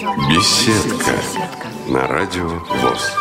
Беседка 0.00 1.12
на 1.86 2.06
радио 2.08 2.48
ВОЗ. 2.48 3.12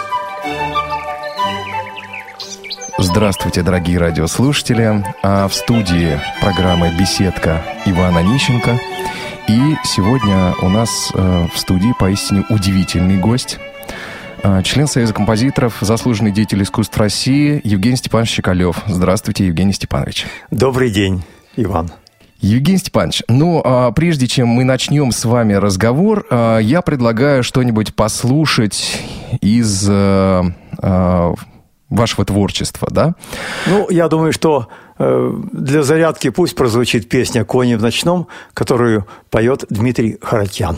Здравствуйте, 2.98 3.64
дорогие 3.64 3.98
радиослушатели. 3.98 5.04
А 5.22 5.50
в 5.50 5.54
студии 5.54 6.18
программы 6.40 6.96
«Беседка» 6.98 7.62
Ивана 7.86 8.24
Нищенко. 8.24 8.80
И 9.50 9.76
сегодня 9.84 10.54
у 10.62 10.70
нас 10.70 11.12
э, 11.14 11.48
в 11.54 11.60
студии 11.60 11.94
поистине 12.00 12.46
удивительный 12.50 13.18
гость. 13.18 13.60
Э, 14.44 14.64
член 14.64 14.88
Союза 14.88 15.14
композиторов, 15.14 15.80
заслуженный 15.82 16.32
деятель 16.32 16.64
искусств 16.64 16.98
России 16.98 17.60
Евгений 17.66 17.98
Степанович 17.98 18.30
Чекалев. 18.30 18.78
Здравствуйте, 18.88 19.48
Евгений 19.48 19.74
Степанович. 19.74 20.28
Добрый 20.50 20.92
день, 20.92 21.24
Иван. 21.58 21.92
Евгений 22.42 22.78
Степанович, 22.78 23.24
ну, 23.28 23.62
а 23.64 23.92
прежде 23.92 24.28
чем 24.28 24.48
мы 24.48 24.64
начнем 24.64 25.12
с 25.12 25.26
вами 25.26 25.54
разговор, 25.54 26.26
а, 26.30 26.60
я 26.60 26.82
предлагаю 26.82 27.44
что-нибудь 27.44 27.94
послушать 27.94 29.02
из 29.42 29.86
а, 29.90 30.46
а, 30.78 31.34
вашего 31.90 32.24
творчества, 32.26 32.88
да? 32.92 33.16
Ну, 33.68 33.90
я 33.90 34.08
думаю, 34.08 34.32
что 34.32 34.68
э, 35.00 35.34
для 35.52 35.82
зарядки 35.84 36.30
пусть 36.30 36.56
прозвучит 36.56 37.10
песня 37.10 37.44
«Кони 37.44 37.76
в 37.76 37.82
ночном», 37.82 38.28
которую 38.54 39.08
поет 39.32 39.66
Дмитрий 39.70 40.18
Харатьян. 40.22 40.78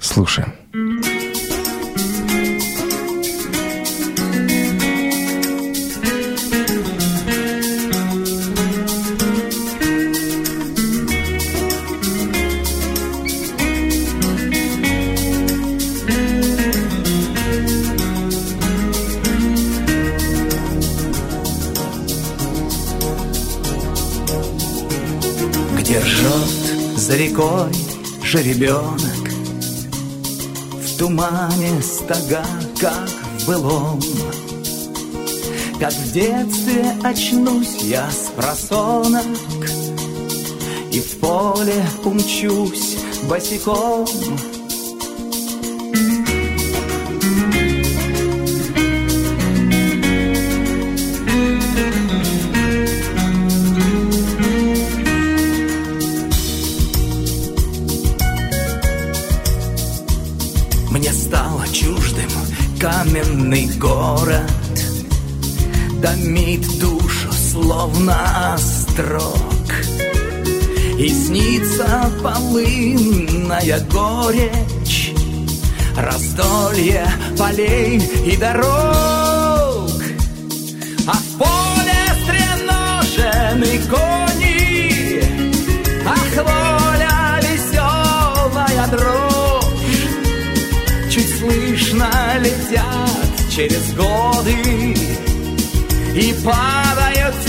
Слушаем. 0.00 0.52
Где 0.72 1.11
рекой 27.32 27.72
жеребенок. 28.22 29.30
В 30.74 30.98
тумане 30.98 31.80
стога, 31.82 32.44
как 32.78 33.08
в 33.38 33.46
былом. 33.46 34.00
Как 35.80 35.92
в 35.92 36.12
детстве 36.12 36.94
очнусь 37.02 37.82
я 37.82 38.08
с 38.08 38.30
просонок 38.36 39.26
И 40.92 41.00
в 41.00 41.18
поле 41.18 41.84
умчусь 42.04 42.98
босиком 43.28 44.06
острог 68.92 69.36
И 70.98 71.08
снится 71.08 72.10
полынная 72.22 73.80
горечь 73.90 75.12
Раздолье 75.96 77.06
полей 77.38 77.98
и 78.24 78.36
дорог. 78.36 79.90
А 81.06 81.12
в 81.12 81.38
поле 81.38 82.02
стреножены 82.22 83.78
кони 83.90 85.22
Ах, 86.06 86.34
воля 86.36 87.40
веселая 87.42 88.86
дрожь. 88.90 90.02
Чуть 91.10 91.38
слышно 91.38 92.10
летят 92.40 93.50
через 93.50 93.92
годы 93.92 94.94
И 96.14 96.34
падают 96.42 97.34
в 97.34 97.48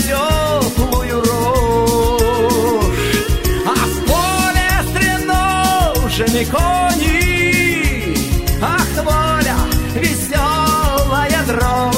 кони 6.50 8.16
Ах, 8.62 8.88
воля, 9.04 9.56
веселая 9.94 11.42
дрожь 11.46 11.94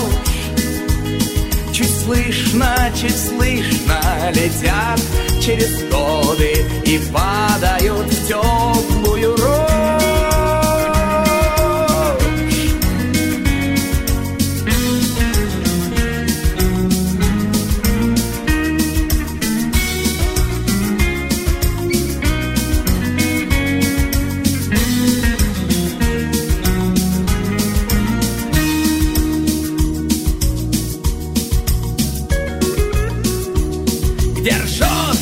Чуть 1.73 1.95
слышно, 2.05 2.91
чуть 3.01 3.17
слышно 3.17 4.01
летят 4.31 5.01
через 5.41 5.83
годы 5.91 6.65
И 6.85 6.99
падают 7.13 8.07
в 8.07 8.27
теплую 8.27 8.96
ржет 34.97 35.19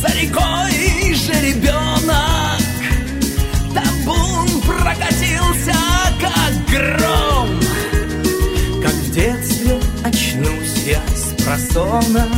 за 0.00 0.08
рекой 0.08 1.14
жеребенок. 1.14 2.62
Табун 3.74 4.48
прокатился, 4.62 5.74
как 6.20 6.52
гром. 6.70 7.60
Как 8.82 8.92
в 8.92 9.10
детстве 9.12 9.80
очнусь 10.04 10.84
я 10.86 11.02
с 11.14 11.42
просонок. 11.42 12.28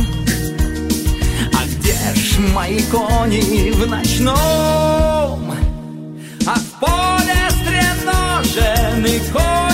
А 1.53 1.65
где 1.65 2.19
ж 2.19 2.39
мои 2.53 2.81
кони 2.83 3.71
в 3.71 3.87
ночном? 3.87 4.35
А 6.45 6.55
в 6.55 6.79
поле 6.79 7.49
стреножены 7.61 9.19
кони. 9.31 9.70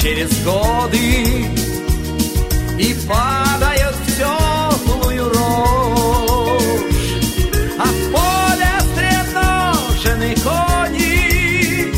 Через 0.00 0.30
годы 0.44 0.96
и 2.78 2.96
падают 3.06 3.96
в 3.96 4.16
теплую 4.16 5.28
рожь. 5.28 6.62
А 7.78 7.84
в 7.84 8.10
поле 8.10 8.72
стреножены 8.92 10.34
кони, 10.36 11.92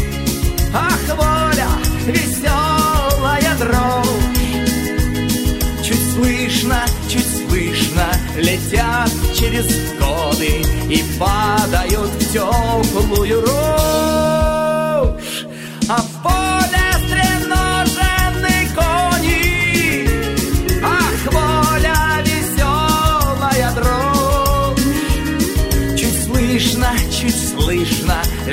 ах, 0.75 1.17
воля, 1.17 1.69
веселая 2.07 3.55
дрожь. 3.61 4.27
Чуть 5.85 6.13
слышно, 6.15 6.85
чуть 7.09 7.49
слышно 7.49 8.07
летят 8.37 9.13
через 9.33 9.67
годы 10.01 10.65
и 10.91 11.05
падают 11.21 12.11
в 12.11 12.33
теплую 12.33 13.43
рожь. 13.43 13.62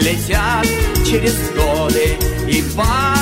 Летят 0.09 0.65
через 1.05 1.35
годы 1.51 2.17
и 2.47 2.63
падают 2.75 3.18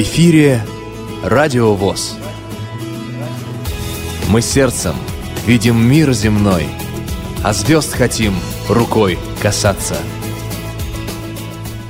Эфире 0.00 0.62
Радио 1.24 1.74
ВОЗ. 1.74 2.16
Мы 4.28 4.42
сердцем 4.42 4.94
видим 5.44 5.76
мир 5.76 6.12
земной, 6.12 6.68
а 7.42 7.52
звезд 7.52 7.94
хотим 7.94 8.34
рукой 8.68 9.18
касаться. 9.42 9.96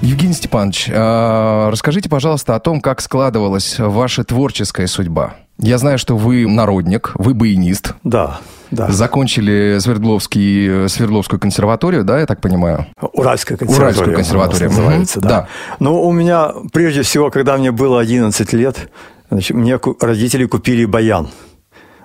Евгений 0.00 0.32
Степанович, 0.32 0.88
а, 0.90 1.70
расскажите, 1.70 2.08
пожалуйста, 2.08 2.54
о 2.54 2.60
том, 2.60 2.80
как 2.80 3.02
складывалась 3.02 3.78
ваша 3.78 4.24
творческая 4.24 4.86
судьба. 4.86 5.34
Я 5.60 5.78
знаю, 5.78 5.98
что 5.98 6.16
вы 6.16 6.46
народник, 6.46 7.12
вы 7.14 7.34
баянист. 7.34 7.94
Да, 8.04 8.40
да. 8.70 8.88
Закончили 8.90 9.78
Свердловский, 9.80 10.88
Свердловскую 10.88 11.40
консерваторию, 11.40 12.04
да, 12.04 12.20
я 12.20 12.26
так 12.26 12.40
понимаю? 12.40 12.86
Уральская 13.12 13.58
консерватория. 13.58 13.92
Уральскую 13.92 14.16
консерваторию. 14.16 14.68
называется, 14.68 15.20
да. 15.20 15.28
Да. 15.28 15.48
Ну, 15.80 16.00
у 16.02 16.12
меня, 16.12 16.52
прежде 16.72 17.02
всего, 17.02 17.30
когда 17.30 17.56
мне 17.56 17.72
было 17.72 18.00
11 18.00 18.52
лет, 18.52 18.90
значит, 19.30 19.56
мне 19.56 19.80
родители 20.00 20.44
купили 20.46 20.84
баян. 20.84 21.28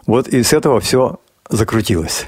Вот 0.08 0.28
и 0.28 0.42
с 0.42 0.52
этого 0.52 0.80
все 0.80 1.20
закрутилось. 1.50 2.28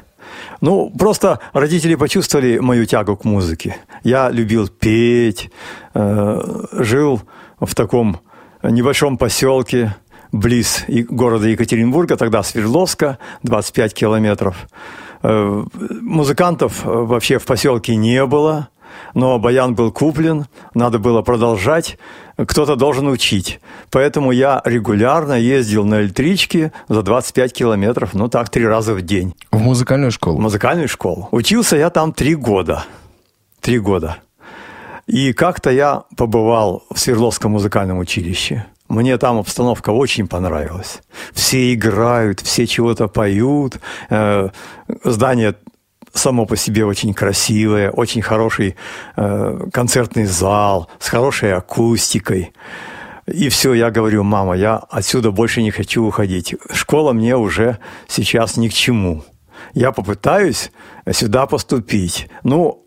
Ну, 0.62 0.92
просто 0.92 1.40
родители 1.54 1.96
почувствовали 1.96 2.60
мою 2.60 2.86
тягу 2.86 3.18
к 3.18 3.26
музыке. 3.26 3.78
Я 4.04 4.30
любил 4.30 4.68
петь, 4.68 5.50
э, 5.94 6.66
жил 6.72 7.22
в 7.60 7.74
таком 7.74 8.20
небольшом 8.64 9.18
поселке 9.18 9.96
близ 10.36 10.84
города 10.88 11.48
Екатеринбурга, 11.48 12.18
тогда 12.18 12.44
Свердловска, 12.44 13.18
25 13.44 13.94
километров. 13.94 14.68
Э, 15.24 15.64
Музыкантов 16.02 16.86
э, 16.86 16.90
вообще 16.90 17.40
в 17.40 17.46
поселке 17.46 17.96
не 17.96 18.26
было, 18.26 18.68
но 19.14 19.40
баян 19.40 19.76
был 19.76 19.92
куплен, 19.92 20.46
надо 20.74 21.00
было 21.00 21.22
продолжать, 21.22 21.98
кто-то 22.38 22.76
должен 22.76 23.08
учить. 23.08 23.60
Поэтому 23.92 24.32
я 24.32 24.62
регулярно 24.66 25.34
ездил 25.34 25.86
на 25.86 26.02
электричке 26.02 26.74
за 26.90 27.02
25 27.02 27.54
километров, 27.54 28.14
ну 28.14 28.28
так, 28.28 28.50
три 28.50 28.66
раза 28.68 28.94
в 28.94 29.02
день 29.02 29.34
В 29.52 29.60
музыкальную 29.60 30.12
в 30.12 30.14
школу. 30.14 30.40
музыкальную 30.40 30.90
школу. 30.90 31.30
Учился 31.32 31.78
я 31.78 31.90
там 31.90 32.12
три 32.12 32.36
года. 32.36 32.84
Три 33.62 33.80
года. 33.80 34.18
И 35.08 35.34
как-то 35.34 35.70
я 35.70 36.04
побывал 36.18 36.84
в 36.94 37.00
Свердловском 37.00 37.52
музыкальном 37.52 38.00
училище. 38.00 38.66
Мне 38.88 39.18
там 39.18 39.38
обстановка 39.38 39.90
очень 39.90 40.28
понравилась. 40.28 41.02
Все 41.34 41.74
играют, 41.74 42.42
все 42.42 42.68
чего-то 42.68 43.08
поют. 43.08 43.80
Э, 44.10 44.50
Здание 45.04 45.56
само 46.14 46.46
по 46.46 46.56
себе 46.56 46.86
очень 46.86 47.14
красивое, 47.14 47.90
очень 47.90 48.22
хороший 48.22 48.76
э, 49.16 49.60
концертный 49.74 50.26
зал 50.26 50.90
с 51.00 51.10
хорошей 51.10 51.54
акустикой. 51.54 52.54
И 53.26 53.50
все, 53.50 53.74
я 53.74 53.90
говорю, 53.90 54.24
мама, 54.24 54.56
я 54.56 54.76
отсюда 54.76 55.32
больше 55.32 55.64
не 55.64 55.72
хочу 55.72 56.06
уходить. 56.06 56.56
Школа 56.72 57.12
мне 57.12 57.36
уже 57.36 57.80
сейчас 58.08 58.56
ни 58.56 58.68
к 58.68 58.74
чему. 58.74 59.24
Я 59.74 59.92
попытаюсь 59.92 60.72
сюда 61.12 61.48
поступить. 61.48 62.30
Ну, 62.44 62.85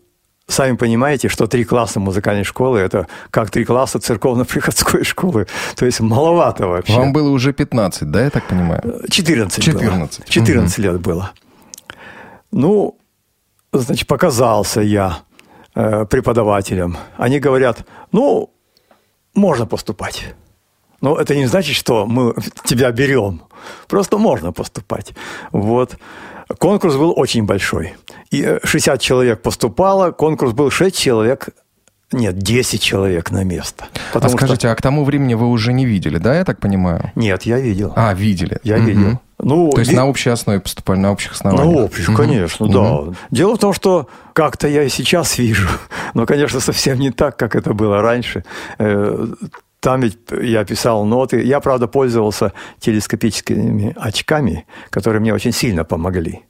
сами 0.49 0.75
понимаете, 0.75 1.29
что 1.29 1.47
три 1.47 1.63
класса 1.63 1.99
музыкальной 1.99 2.43
школы– 2.43 2.79
это 2.79 3.07
как 3.31 3.49
три 3.51 3.65
класса 3.65 3.99
церковно-приходской 3.99 5.03
школы. 5.05 5.47
То 5.75 5.85
есть 5.85 5.99
маловато 6.01 6.67
вообще. 6.67 6.97
Вам 6.97 7.13
было 7.13 7.29
уже 7.29 7.53
15, 7.53 8.11
да, 8.11 8.23
я 8.23 8.29
так 8.29 8.47
понимаю? 8.47 8.81
14 9.09 9.63
14. 9.63 10.19
было. 10.19 10.27
14 10.27 10.77
лет 10.79 10.99
было. 10.99 11.31
Ну, 12.51 12.97
значит, 13.71 14.07
показался 14.07 14.81
я 14.81 15.19
э, 15.75 16.05
преподавателям. 16.05 16.97
Они 17.17 17.39
говорят, 17.39 17.85
ну, 18.11 18.49
можно 19.35 19.65
поступать. 19.65 20.33
Но 21.01 21.15
это 21.15 21.35
не 21.35 21.47
значит, 21.47 21.75
что 21.75 22.05
мы 22.05 22.33
тебя 22.65 22.91
берем. 22.91 23.41
Просто 23.87 24.17
можно 24.17 24.51
поступать. 24.51 25.13
Вот. 25.51 25.97
Конкурс 26.57 26.95
был 26.95 27.13
очень 27.15 27.43
большой. 27.45 27.93
И 28.31 28.41
э, 28.41 28.59
60 28.63 28.99
человек 29.01 29.41
поступало, 29.41 30.11
конкурс 30.11 30.53
был 30.53 30.71
6 30.71 30.97
человек, 30.97 31.49
нет, 32.11 32.37
10 32.39 32.81
человек 32.81 33.29
на 33.29 33.43
место. 33.43 33.85
А 33.93 34.13
Потому 34.13 34.29
что- 34.31 34.37
скажите, 34.45 34.67
а 34.69 34.75
к 34.75 34.81
тому 34.81 35.03
времени 35.05 35.35
вы 35.35 35.47
уже 35.47 35.73
не 35.73 35.85
видели, 35.85 36.17
да, 36.17 36.35
я 36.35 36.43
так 36.43 36.59
понимаю? 36.59 37.11
Нет, 37.15 37.43
я 37.43 37.59
видел. 37.59 37.93
А, 37.95 38.13
видели. 38.15 38.57
Я 38.63 38.77
Мгм. 38.77 38.85
видел. 38.85 39.19
Ну, 39.41 39.69
То 39.71 39.79
есть 39.79 39.91
ви- 39.91 39.95
на 39.97 40.05
общей 40.07 40.31
основе 40.31 40.59
поступали, 40.59 40.97
на 40.99 41.11
общих 41.11 41.31
основаниях? 41.33 41.75
На 41.77 41.83
общих, 41.83 42.13
конечно, 42.15 42.67
да. 42.67 43.13
Дело 43.31 43.55
в 43.55 43.59
том, 43.59 43.73
что 43.73 44.07
как-то 44.33 44.67
я 44.67 44.83
и 44.83 44.89
сейчас 44.89 45.37
вижу, 45.37 45.69
но, 46.15 46.25
конечно, 46.25 46.59
совсем 46.59 46.99
не 46.99 47.11
так, 47.11 47.37
как 47.37 47.55
это 47.55 47.73
было 47.73 48.01
раньше. 48.01 48.43
Там 49.79 50.01
ведь 50.01 50.17
я 50.41 50.65
писал 50.65 51.05
ноты. 51.05 51.41
Я, 51.41 51.59
правда, 51.59 51.87
пользовался 51.87 52.53
телескопическими 52.79 53.95
очками, 53.97 54.65
которые 54.89 55.21
мне 55.21 55.33
очень 55.33 55.53
сильно 55.53 55.85
помогли. 55.85 56.43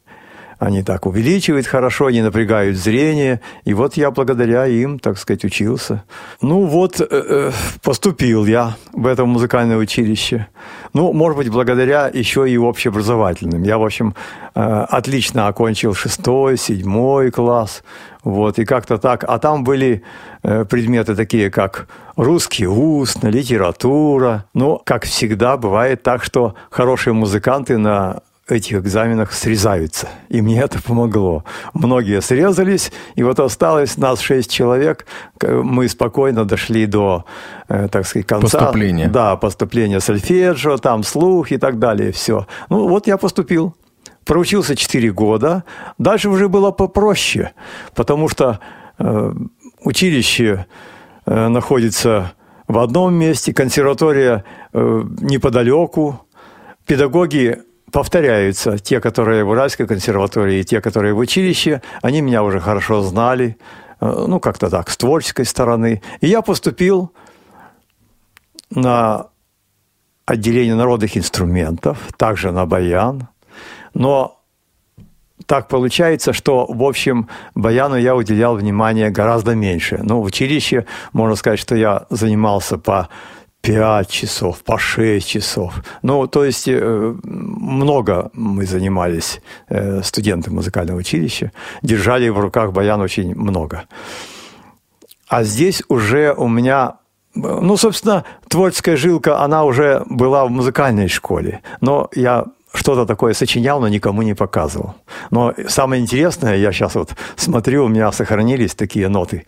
Они 0.59 0.83
так 0.83 1.05
увеличивают 1.05 1.67
хорошо, 1.67 2.07
они 2.07 2.21
напрягают 2.21 2.75
зрение. 2.75 3.39
И 3.63 3.73
вот 3.73 3.95
я 3.95 4.11
благодаря 4.11 4.67
им, 4.67 4.99
так 4.99 5.17
сказать, 5.17 5.45
учился. 5.45 6.03
Ну 6.41 6.65
вот, 6.65 6.99
э, 6.99 7.07
э, 7.09 7.51
поступил 7.81 8.45
я 8.45 8.75
в 8.91 9.07
это 9.07 9.23
музыкальное 9.23 9.77
училище. 9.77 10.47
Ну, 10.93 11.13
может 11.13 11.37
быть, 11.37 11.49
благодаря 11.49 12.11
еще 12.13 12.49
и 12.49 12.57
общеобразовательным. 12.57 13.63
Я, 13.63 13.77
в 13.77 13.85
общем, 13.85 14.15
э, 14.53 14.61
отлично 14.61 15.47
окончил 15.47 15.93
шестой, 15.93 16.57
седьмой 16.57 17.31
класс. 17.31 17.81
Вот, 18.23 18.59
и 18.59 18.65
как-то 18.65 18.97
так. 18.97 19.23
А 19.27 19.39
там 19.39 19.63
были 19.63 20.03
э, 20.43 20.65
предметы 20.65 21.15
такие, 21.15 21.49
как 21.49 21.87
русский 22.15 22.67
устно, 22.67 23.29
литература. 23.29 24.45
Но, 24.53 24.81
как 24.85 25.05
всегда, 25.05 25.55
бывает 25.57 26.03
так, 26.03 26.23
что 26.23 26.55
хорошие 26.69 27.13
музыканты 27.13 27.77
на 27.77 28.21
этих 28.51 28.77
экзаменах 28.77 29.31
срезаются. 29.31 30.09
И 30.27 30.41
мне 30.41 30.59
это 30.59 30.81
помогло. 30.81 31.43
Многие 31.73 32.21
срезались, 32.21 32.91
и 33.15 33.23
вот 33.23 33.39
осталось 33.39 33.97
нас 33.97 34.19
шесть 34.19 34.51
человек. 34.51 35.05
Мы 35.41 35.87
спокойно 35.87 36.45
дошли 36.45 36.85
до, 36.85 37.25
э, 37.67 37.87
так 37.89 38.05
сказать, 38.05 38.27
конца. 38.27 38.57
Поступления. 38.57 39.07
Да, 39.07 39.35
поступление 39.35 39.99
сольфеджио, 39.99 40.77
там 40.77 41.03
слух 41.03 41.51
и 41.51 41.57
так 41.57 41.79
далее, 41.79 42.11
все. 42.11 42.47
Ну, 42.69 42.87
вот 42.87 43.07
я 43.07 43.17
поступил. 43.17 43.75
Проучился 44.29 44.75
4 44.75 45.11
года. 45.11 45.63
Дальше 45.97 46.29
уже 46.29 46.49
было 46.49 46.69
попроще, 46.69 47.51
потому 47.95 48.29
что 48.29 48.59
э, 48.99 49.33
училище 49.83 50.67
э, 51.25 51.47
находится 51.47 52.33
в 52.67 52.77
одном 52.77 53.15
месте, 53.15 53.55
консерватория 53.55 54.45
э, 54.71 55.03
неподалеку, 55.21 56.27
педагоги 56.85 57.57
повторяются. 57.91 58.77
Те, 58.77 59.01
которые 59.01 59.43
в 59.43 59.49
Уральской 59.49 59.87
консерватории, 59.87 60.59
и 60.59 60.63
те, 60.63 60.79
которые 60.79 61.15
в 61.15 61.17
училище, 61.17 61.81
они 62.03 62.21
меня 62.21 62.43
уже 62.43 62.59
хорошо 62.59 63.01
знали, 63.01 63.57
ну, 63.99 64.39
как-то 64.39 64.69
так, 64.69 64.91
с 64.91 64.97
творческой 64.97 65.45
стороны. 65.45 66.03
И 66.21 66.27
я 66.27 66.43
поступил 66.43 67.11
на 68.69 69.25
отделение 70.27 70.75
народных 70.75 71.17
инструментов, 71.17 71.97
также 72.15 72.51
на 72.51 72.67
баян. 72.67 73.27
Но 73.93 74.39
так 75.45 75.67
получается, 75.67 76.33
что, 76.33 76.65
в 76.69 76.83
общем, 76.83 77.27
баяну 77.55 77.95
я 77.95 78.15
уделял 78.15 78.55
внимание 78.55 79.09
гораздо 79.09 79.55
меньше. 79.55 79.99
Ну, 80.03 80.21
в 80.21 80.25
училище, 80.25 80.85
можно 81.13 81.35
сказать, 81.35 81.59
что 81.59 81.75
я 81.75 82.05
занимался 82.09 82.77
по 82.77 83.09
5 83.61 84.09
часов, 84.09 84.63
по 84.63 84.77
6 84.77 85.27
часов. 85.27 85.73
Ну, 86.01 86.27
то 86.27 86.45
есть 86.45 86.67
э, 86.67 87.15
много 87.23 88.29
мы 88.33 88.65
занимались, 88.65 89.41
э, 89.69 90.01
студенты 90.03 90.51
музыкального 90.51 90.99
училища, 90.99 91.51
держали 91.81 92.29
в 92.29 92.39
руках 92.39 92.71
баян 92.71 93.01
очень 93.01 93.35
много. 93.35 93.85
А 95.27 95.43
здесь 95.43 95.83
уже 95.89 96.33
у 96.33 96.47
меня, 96.47 96.95
ну, 97.35 97.77
собственно, 97.77 98.23
творческая 98.47 98.97
жилка, 98.97 99.43
она 99.43 99.63
уже 99.63 100.03
была 100.09 100.45
в 100.45 100.49
музыкальной 100.49 101.07
школе. 101.07 101.61
Но 101.81 102.09
я 102.15 102.45
что-то 102.73 103.05
такое 103.05 103.33
сочинял, 103.33 103.79
но 103.81 103.87
никому 103.87 104.21
не 104.21 104.33
показывал. 104.35 104.95
Но 105.31 105.53
самое 105.67 106.01
интересное, 106.01 106.55
я 106.57 106.71
сейчас 106.71 106.95
вот 106.95 107.15
смотрю, 107.35 107.85
у 107.85 107.87
меня 107.87 108.11
сохранились 108.11 108.75
такие 108.75 109.07
ноты. 109.09 109.45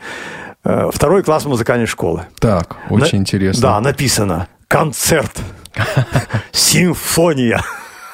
Э, 0.63 0.89
Второй 0.93 1.23
класс 1.23 1.45
музыкальной 1.45 1.87
школы. 1.87 2.21
Так, 2.39 2.77
очень 2.89 3.17
На- 3.17 3.21
интересно. 3.21 3.61
Да, 3.61 3.81
написано 3.81 4.47
«Концерт», 4.67 5.31
«Симфония». 6.51 7.61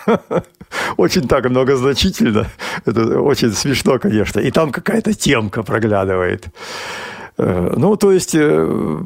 Очень 0.98 1.28
так 1.28 1.50
многозначительно. 1.50 2.46
Это 2.86 3.22
очень 3.22 3.54
смешно, 3.54 4.00
конечно. 4.00 4.40
И 4.42 4.52
там 4.52 4.72
какая-то 4.72 5.14
темка 5.14 5.64
проглядывает. 5.64 6.46
Э, 7.38 7.74
Ну, 7.78 7.96
то 7.96 8.12
есть, 8.12 8.36
э, 8.36 9.00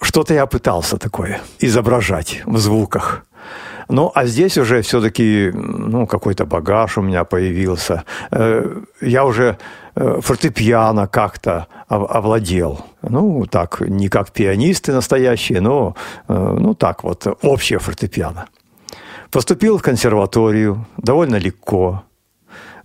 что-то 0.00 0.34
я 0.34 0.46
пытался 0.46 0.96
такое 0.98 1.40
изображать 1.60 2.42
в 2.46 2.58
звуках. 2.58 3.24
Ну, 3.92 4.10
а 4.14 4.24
здесь 4.24 4.56
уже 4.56 4.80
все-таки, 4.80 5.50
ну, 5.54 6.06
какой-то 6.06 6.46
багаж 6.46 6.96
у 6.96 7.02
меня 7.02 7.24
появился. 7.24 8.04
Э, 8.30 8.80
Я 9.02 9.24
уже 9.24 9.58
э, 9.94 10.20
фортепиано 10.22 11.06
как-то 11.06 11.66
овладел. 11.88 12.86
Ну, 13.02 13.44
так, 13.44 13.80
не 13.80 14.08
как 14.08 14.30
пианисты 14.30 14.92
настоящие, 14.92 15.60
но, 15.60 15.94
э, 16.28 16.56
ну, 16.58 16.74
так 16.74 17.04
вот, 17.04 17.26
общее 17.42 17.78
фортепиано. 17.78 18.46
Поступил 19.30 19.76
в 19.76 19.82
консерваторию 19.82 20.86
довольно 20.96 21.36
легко. 21.36 22.02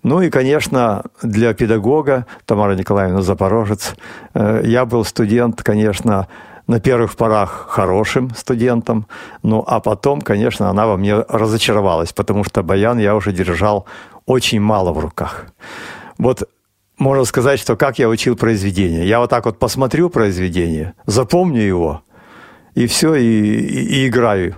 Ну 0.04 0.22
и, 0.22 0.30
конечно, 0.30 1.04
для 1.24 1.54
педагога, 1.54 2.26
Тамара 2.46 2.76
Николаевна 2.76 3.22
Запорожец, 3.22 3.96
я 4.34 4.86
был 4.86 5.06
студент, 5.06 5.64
конечно, 5.64 6.28
на 6.68 6.80
первых 6.80 7.16
порах 7.16 7.68
хорошим 7.70 8.30
студентом, 8.36 9.08
ну 9.42 9.64
а 9.66 9.80
потом, 9.80 10.22
конечно, 10.22 10.70
она 10.70 10.86
во 10.86 10.98
мне 10.98 11.16
разочаровалась, 11.16 12.14
потому 12.14 12.44
что 12.44 12.62
баян 12.62 13.00
я 13.00 13.16
уже 13.16 13.32
держал 13.32 13.86
очень 14.26 14.60
мало 14.60 14.92
в 14.92 15.00
руках. 15.00 15.48
Вот 16.18 16.50
можно 16.98 17.26
сказать, 17.26 17.60
что 17.60 17.76
как 17.76 18.00
я 18.00 18.10
учил 18.10 18.36
произведение. 18.36 19.08
Я 19.08 19.20
вот 19.20 19.30
так 19.30 19.46
вот 19.46 19.60
посмотрю 19.60 20.10
произведение, 20.10 20.94
запомню 21.06 21.62
его, 21.62 22.02
и 22.76 22.86
все, 22.88 23.16
и, 23.16 23.24
и, 23.24 24.04
и 24.04 24.08
играю. 24.08 24.56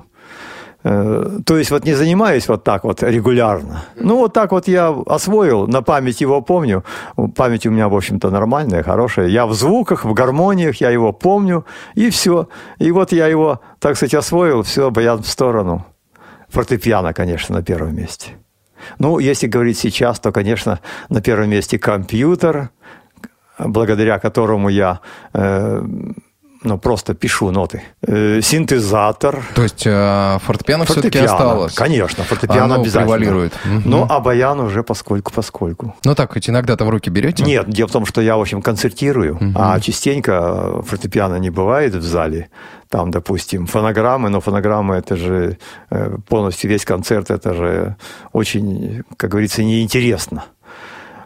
Э, 0.83 1.39
то 1.45 1.57
есть 1.57 1.71
вот 1.71 1.86
не 1.86 1.93
занимаюсь 1.93 2.48
вот 2.48 2.63
так 2.63 2.83
вот 2.83 3.03
регулярно. 3.03 3.83
Ну 3.95 4.17
вот 4.17 4.33
так 4.33 4.51
вот 4.51 4.67
я 4.67 4.95
освоил, 5.07 5.67
на 5.67 5.81
память 5.81 6.21
его 6.21 6.41
помню. 6.41 6.83
Память 7.36 7.65
у 7.65 7.71
меня, 7.71 7.89
в 7.89 7.95
общем-то, 7.95 8.29
нормальная, 8.29 8.83
хорошая. 8.83 9.27
Я 9.27 9.45
в 9.45 9.53
звуках, 9.53 10.05
в 10.05 10.13
гармониях, 10.13 10.81
я 10.81 10.89
его 10.89 11.12
помню, 11.12 11.65
и 11.95 12.09
все. 12.09 12.48
И 12.77 12.91
вот 12.91 13.12
я 13.12 13.27
его, 13.27 13.59
так 13.79 13.95
сказать, 13.95 14.13
освоил, 14.13 14.63
все, 14.63 14.89
баян 14.89 15.21
в 15.21 15.27
сторону. 15.27 15.86
Фортепиано, 16.48 17.13
конечно, 17.13 17.55
на 17.55 17.63
первом 17.63 17.95
месте. 17.95 18.31
Ну, 18.98 19.19
если 19.19 19.48
говорить 19.48 19.77
сейчас, 19.77 20.19
то, 20.19 20.31
конечно, 20.31 20.79
на 21.09 21.21
первом 21.21 21.50
месте 21.50 21.77
компьютер, 21.77 22.69
благодаря 23.59 24.19
которому 24.19 24.69
я 24.69 25.01
э, 25.33 25.83
ну, 26.62 26.78
просто 26.78 27.13
пишу 27.13 27.51
ноты. 27.51 27.84
Э, 28.01 28.42
синтезатор. 28.42 29.44
То 29.56 29.63
есть 29.63 29.84
э, 29.86 30.39
фортепиано, 30.44 30.86
фортепиано 30.86 30.86
все-таки 30.86 31.20
осталось? 31.20 31.74
Конечно, 31.74 32.24
фортепиано 32.24 32.66
Оно 32.66 32.82
обязательно. 32.82 33.16
превалирует. 33.16 33.54
Но 33.86 34.06
а 34.10 34.20
баян 34.20 34.60
уже 34.60 34.84
поскольку-поскольку. 34.84 35.96
Ну 36.04 36.16
так, 36.16 36.34
хоть 36.34 36.50
иногда-то 36.50 36.86
в 36.86 36.89
руки 36.89 37.10
берете? 37.10 37.44
Нет, 37.44 37.70
дело 37.70 37.88
в 37.88 37.92
том, 37.92 38.06
что 38.06 38.22
я, 38.22 38.36
в 38.36 38.42
общем, 38.42 38.62
концертирую, 38.62 39.36
угу. 39.36 39.54
а 39.56 39.80
частенько 39.80 40.82
фортепиано 40.84 41.36
не 41.36 41.50
бывает 41.50 41.96
в 41.96 42.01
зале. 42.01 42.50
Там, 42.89 43.12
допустим, 43.12 43.66
фонограммы, 43.66 44.30
но 44.30 44.42
фонограммы 44.42 44.96
это 44.96 45.16
же 45.16 45.58
э, 45.92 46.18
полностью 46.28 46.70
весь 46.70 46.86
концерт, 46.86 47.30
это 47.32 47.54
же 47.54 47.96
очень, 48.34 49.04
как 49.16 49.30
говорится, 49.30 49.63
неинтересно. 49.63 50.46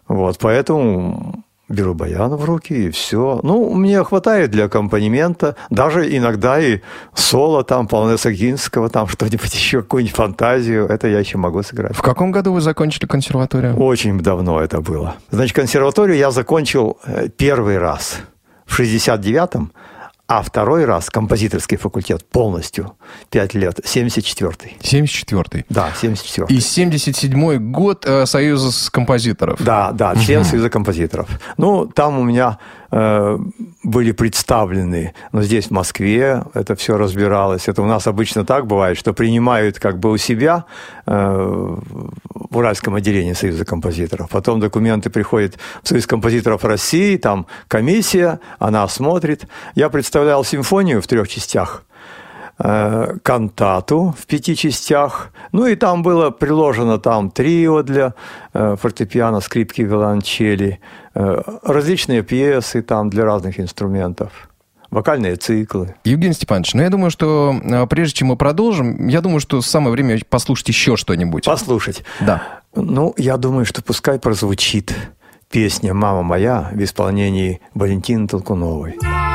Вот, 0.08 0.38
поэтому 0.40 1.44
беру 1.74 1.94
баян 1.94 2.36
в 2.36 2.46
руки 2.46 2.74
и 2.74 2.90
все. 2.90 3.40
Ну, 3.44 3.74
мне 3.74 4.04
хватает 4.04 4.52
для 4.52 4.66
аккомпанемента, 4.66 5.56
даже 5.70 6.16
иногда 6.16 6.60
и 6.60 6.80
соло 7.14 7.64
там, 7.64 7.88
Полнеса 7.88 8.32
Гинского, 8.32 8.90
там 8.90 9.08
что-нибудь 9.08 9.54
еще, 9.54 9.82
какую-нибудь 9.82 10.16
фантазию, 10.16 10.88
это 10.88 11.08
я 11.08 11.20
еще 11.20 11.38
могу 11.38 11.62
сыграть. 11.64 11.96
В 11.96 12.02
каком 12.02 12.32
году 12.32 12.54
вы 12.54 12.62
закончили 12.62 13.06
консерваторию? 13.06 13.76
Очень 13.78 14.20
давно 14.20 14.62
это 14.62 14.82
было. 14.82 15.16
Значит, 15.32 15.56
консерваторию 15.56 16.18
я 16.18 16.32
закончил 16.32 16.98
э, 17.06 17.30
первый 17.30 17.78
раз 17.78 18.18
в 18.66 18.80
69-м, 18.80 19.72
а 20.36 20.42
второй 20.42 20.86
раз 20.86 21.12
композиторский 21.12 21.78
факультет 21.78 22.26
полностью, 22.28 22.96
пять 23.30 23.54
лет, 23.54 23.80
74-й. 23.84 24.78
74-й? 24.82 25.66
Да, 25.70 25.92
74-й. 26.02 26.52
И 26.52 26.58
77-й 26.58 27.60
год 27.60 28.04
э, 28.08 28.26
Союза 28.26 28.72
композиторов? 28.92 29.62
Да, 29.64 29.92
да, 29.92 30.16
член 30.16 30.42
угу. 30.42 30.50
Союза 30.50 30.72
композиторов. 30.72 31.30
Ну, 31.58 31.86
там 31.86 32.18
у 32.18 32.24
меня 32.24 32.58
были 32.94 34.12
представлены. 34.12 35.14
Но 35.32 35.42
здесь, 35.42 35.68
в 35.68 35.72
Москве, 35.72 36.44
это 36.54 36.76
все 36.76 36.96
разбиралось. 36.96 37.68
Это 37.68 37.82
у 37.82 37.86
нас 37.86 38.06
обычно 38.06 38.46
так 38.46 38.68
бывает, 38.68 38.98
что 38.98 39.14
принимают 39.14 39.80
как 39.80 39.98
бы 39.98 40.12
у 40.12 40.18
себя 40.18 40.66
э, 41.08 41.12
в 41.12 42.58
Уральском 42.58 42.94
отделении 42.94 43.34
Союза 43.34 43.66
композиторов. 43.66 44.30
Потом 44.30 44.60
документы 44.60 45.10
приходят 45.10 45.58
в 45.82 45.88
Союз 45.88 46.06
композиторов 46.06 46.64
России, 46.66 47.18
там 47.18 47.48
комиссия, 47.68 48.40
она 48.60 48.88
смотрит. 48.88 49.48
Я 49.74 49.90
представлял 49.90 50.44
симфонию 50.44 51.02
в 51.02 51.08
трех 51.08 51.28
частях– 51.28 51.84
Э, 51.93 51.93
кантату 52.58 54.16
в 54.18 54.26
пяти 54.26 54.56
частях. 54.56 55.32
Ну 55.52 55.66
и 55.66 55.76
там 55.76 56.04
было 56.04 56.30
приложено 56.30 57.00
там 57.00 57.32
трио 57.32 57.84
для 57.84 58.14
э, 58.54 58.76
фортепиано, 58.80 59.42
скрипки, 59.42 59.82
виолончели, 59.82 60.80
э, 61.16 61.42
различные 61.64 62.22
пьесы 62.22 62.82
там 62.82 63.10
для 63.10 63.26
разных 63.26 63.60
инструментов 63.60 64.32
вокальные 64.92 65.36
циклы. 65.38 65.96
Евгений 66.04 66.36
Степанович, 66.36 66.76
ну 66.76 66.84
я 66.84 66.90
думаю, 66.90 67.10
что 67.10 67.56
прежде 67.90 68.18
чем 68.18 68.28
мы 68.28 68.38
продолжим, 68.38 69.08
я 69.08 69.22
думаю, 69.22 69.40
что 69.40 69.60
самое 69.62 69.92
время 69.92 70.20
послушать 70.30 70.68
еще 70.68 70.96
что-нибудь. 70.98 71.46
Послушать? 71.46 72.04
Да. 72.22 72.44
Ну, 72.76 73.14
я 73.18 73.38
думаю, 73.38 73.66
что 73.66 73.82
пускай 73.82 74.20
прозвучит 74.20 74.96
песня 75.50 75.94
«Мама 75.94 76.22
моя» 76.22 76.70
в 76.72 76.84
исполнении 76.84 77.60
Валентины 77.74 78.28
Толкуновой. 78.28 78.98
по-прежнему 79.00 79.33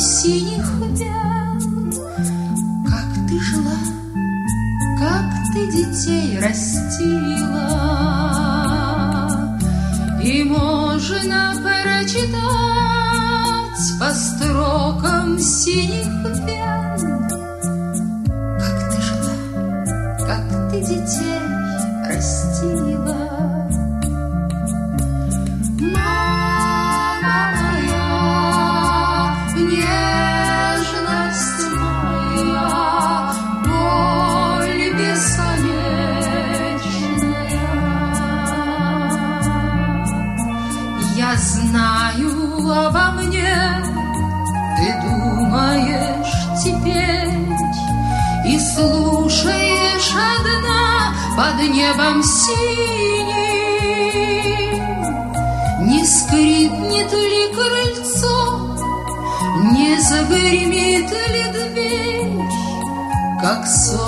синих 0.00 0.66
вен, 0.80 1.92
Как 2.86 3.28
ты 3.28 3.38
жила, 3.38 3.78
как 4.98 5.30
ты 5.52 5.66
детей 5.70 6.38
растила. 6.38 7.68
И 10.22 10.44
можно 10.44 11.54
прочитать 11.62 12.40
по 13.98 14.10
строкам 14.14 15.38
синих 15.38 16.09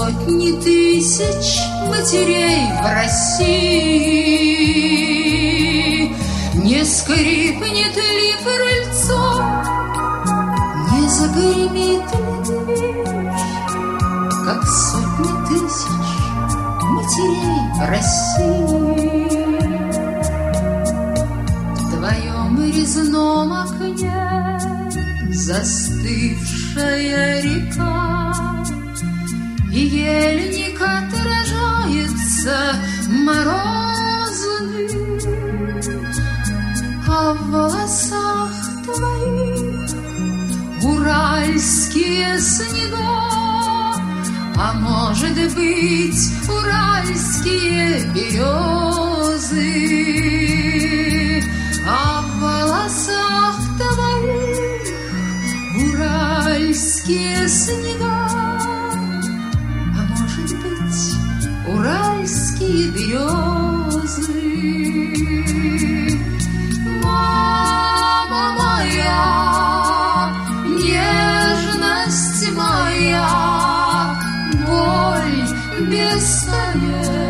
сотни 0.02 0.50
тысяч 0.60 1.62
матерей 1.88 2.66
в 2.80 2.84
России. 2.92 3.52
Не 6.54 6.84
скрипнет 6.84 7.96
ли 7.96 8.34
крыльцо, 8.42 9.24
не 10.90 11.08
загремит 11.08 12.06
ли 12.14 12.34
дверь, 12.44 13.30
Как 14.44 14.62
сотни 14.66 15.32
тысяч 15.48 15.92
матерей 16.82 17.62
в 17.76 17.80
России. 17.88 18.82
В 21.76 21.80
твоем 21.96 22.52
резном 22.60 23.52
окне 23.52 24.20
застывшая 25.30 27.22
река, 27.42 28.21
И 29.74 29.86
ельник 29.86 30.78
отражается 30.82 32.56
морозный, 33.08 34.90
А 37.08 37.32
в 37.32 37.50
волосах 37.50 38.52
твоих 38.84 39.94
уральские 40.84 42.38
снега, 42.38 42.98
А 44.58 44.74
может 44.74 45.36
быть 45.54 46.22
уральские 46.50 48.04
березы, 48.12 49.62
А 51.88 52.20
в 52.20 52.40
волосах 52.42 53.56
твоих 53.78 54.84
уральские 55.94 57.48
снега, 57.48 58.11
уральские 61.74 62.90
березы. 62.90 64.32
Мама 67.02 68.56
моя, 68.58 70.32
нежность 70.66 72.52
моя, 72.56 73.28
боль 74.66 75.46
бесконечная. 75.88 77.22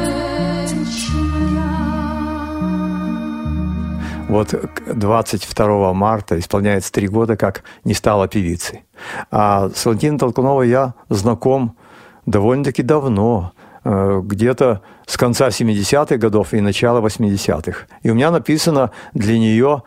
Вот 4.28 4.48
к 4.50 4.94
22 4.94 5.92
марта 5.92 6.38
исполняется 6.38 6.90
три 6.92 7.08
года, 7.08 7.36
как 7.36 7.64
не 7.84 7.94
стала 7.94 8.28
певицей. 8.28 8.84
А 9.30 9.68
с 9.68 9.84
Валентиной 9.84 10.18
Толкуновой 10.18 10.68
я 10.68 10.94
знаком 11.10 11.76
довольно-таки 12.24 12.82
давно, 12.82 13.52
где-то 13.84 14.80
с 15.06 15.16
конца 15.16 15.48
70-х 15.48 16.16
годов 16.16 16.54
и 16.54 16.60
начала 16.60 17.00
80-х. 17.00 17.86
И 18.02 18.10
у 18.10 18.14
меня 18.14 18.30
написано 18.30 18.90
для 19.14 19.38
нее 19.38 19.82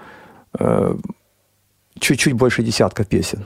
э, 0.60 0.95
чуть-чуть 1.99 2.34
больше 2.34 2.63
десятка 2.63 3.03
песен. 3.03 3.45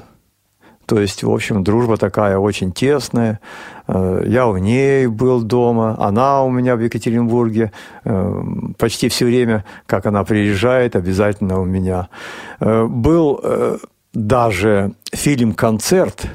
То 0.86 1.00
есть, 1.00 1.24
в 1.24 1.30
общем, 1.30 1.64
дружба 1.64 1.98
такая 1.98 2.40
очень 2.40 2.72
тесная. 2.72 3.40
Э, 3.88 4.24
Я 4.26 4.48
у 4.48 4.58
ней 4.58 5.06
был 5.06 5.44
дома, 5.44 5.96
она 6.00 6.44
у 6.44 6.50
меня 6.50 6.76
в 6.76 6.80
Екатеринбурге. 6.80 7.72
Э, 8.06 8.42
Почти 8.78 9.08
все 9.08 9.26
время, 9.26 9.66
как 9.86 10.08
она 10.08 10.24
приезжает, 10.24 10.96
обязательно 10.96 11.60
у 11.60 11.66
меня. 11.66 12.10
Э, 12.60 12.86
Был 12.88 13.40
э, 13.44 13.78
даже 14.14 14.94
фильм-концерт, 15.14 16.28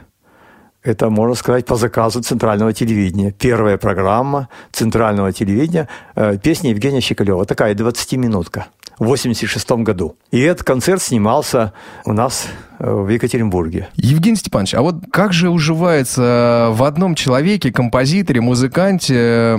это, 0.84 1.10
можно 1.10 1.34
сказать, 1.34 1.64
по 1.64 1.76
заказу 1.76 2.22
центрального 2.22 2.72
телевидения. 2.72 3.32
Первая 3.32 3.78
программа 3.78 4.48
центрального 4.70 5.32
телевидения, 5.32 5.88
э, 6.14 6.38
песня 6.40 6.70
Евгения 6.70 7.00
Щекалева, 7.00 7.46
такая 7.46 7.74
20-минутка 7.74 8.66
в 8.98 9.06
86 9.06 9.82
году. 9.82 10.16
И 10.30 10.40
этот 10.40 10.64
концерт 10.64 11.02
снимался 11.02 11.72
у 12.04 12.12
нас 12.12 12.46
э, 12.78 12.90
в 12.90 13.08
Екатеринбурге. 13.08 13.88
Евгений 13.96 14.36
Степанович, 14.36 14.74
а 14.74 14.82
вот 14.82 14.96
как 15.10 15.32
же 15.32 15.48
уживается 15.48 16.68
в 16.70 16.82
одном 16.84 17.14
человеке, 17.14 17.72
композиторе, 17.72 18.40
музыканте, 18.42 19.14
э, 19.16 19.58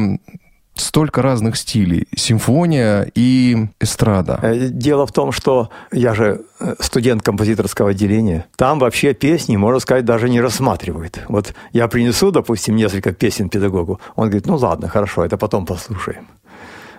столько 0.75 1.21
разных 1.21 1.55
стилей? 1.57 2.07
Симфония 2.15 3.09
и 3.15 3.67
эстрада. 3.79 4.39
Э, 4.41 4.67
Дело 4.69 5.05
в 5.05 5.11
том, 5.11 5.31
что 5.31 5.69
я 5.91 6.13
же 6.13 6.41
э, 6.59 6.75
студент 6.79 7.23
композиторского 7.23 7.89
отделения. 7.91 8.45
Там 8.55 8.79
вообще 8.79 9.13
песни, 9.13 9.57
можно 9.57 9.79
сказать, 9.79 10.05
даже 10.05 10.29
не 10.29 10.41
рассматривают. 10.41 11.19
Вот 11.29 11.53
я 11.73 11.87
принесу, 11.87 12.31
допустим, 12.31 12.75
несколько 12.75 13.11
песен 13.13 13.49
педагогу. 13.49 13.99
Он 14.15 14.25
говорит, 14.27 14.45
ну 14.47 14.55
ладно, 14.57 14.87
хорошо, 14.87 15.25
это 15.25 15.37
потом 15.37 15.65
послушаем. 15.65 16.27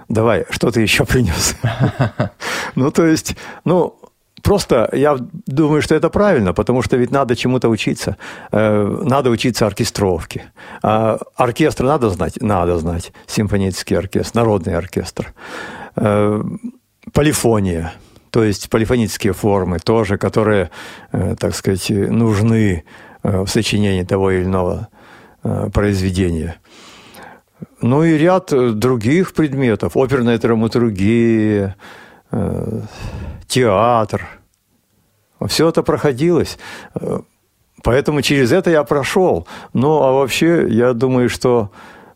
Давай, 0.09 0.45
что 0.51 0.71
ты 0.71 0.81
еще 0.83 1.05
принес? 1.05 1.57
Ну, 2.75 2.91
то 2.91 3.07
есть, 3.07 3.37
ну, 3.65 3.99
Просто 4.47 4.89
я 4.93 5.17
думаю, 5.47 5.83
что 5.83 5.97
это 5.97 6.09
правильно, 6.09 6.53
потому 6.53 6.81
что 6.83 6.97
ведь 6.97 7.11
надо 7.11 7.35
чему-то 7.35 7.69
учиться. 7.69 8.17
Э, 8.53 9.03
Надо 9.03 9.31
учиться 9.31 9.67
оркестровке. 9.67 10.53
А 10.83 11.19
оркестр 11.35 11.85
надо 11.85 12.11
знать? 12.11 12.41
Надо 12.41 12.79
знать. 12.79 13.13
Симфонический 13.27 13.99
оркестр, 13.99 14.37
народный 14.39 14.77
оркестр. 14.77 15.35
Э, 15.97 16.45
Полифония, 17.13 17.93
то 18.31 18.45
есть 18.45 18.71
полифонические 18.71 19.33
формы 19.33 19.81
тоже, 19.81 20.17
которые, 20.17 20.71
э, 21.13 21.35
так 21.37 21.55
сказать, 21.55 21.91
нужны 21.91 22.85
в 23.25 23.49
сочинении 23.49 24.05
того 24.05 24.31
или 24.31 24.45
иного 24.45 24.89
произведения. 25.73 26.55
Ну 27.83 28.05
и 28.05 28.19
ряд 28.19 28.53
других 28.79 29.33
предметов. 29.33 29.97
Оперная 29.97 30.39
драматургия, 30.39 31.75
театр. 33.49 34.36
Все 35.47 35.69
это 35.69 35.83
проходилось. 35.83 36.59
Э, 36.95 37.21
Поэтому 37.83 38.23
через 38.23 38.53
это 38.53 38.71
я 38.71 38.83
прошел. 38.85 39.47
Ну, 39.75 40.03
а 40.03 40.13
вообще, 40.13 40.67
я 40.69 40.93
думаю, 40.95 41.29
что... 41.29 41.71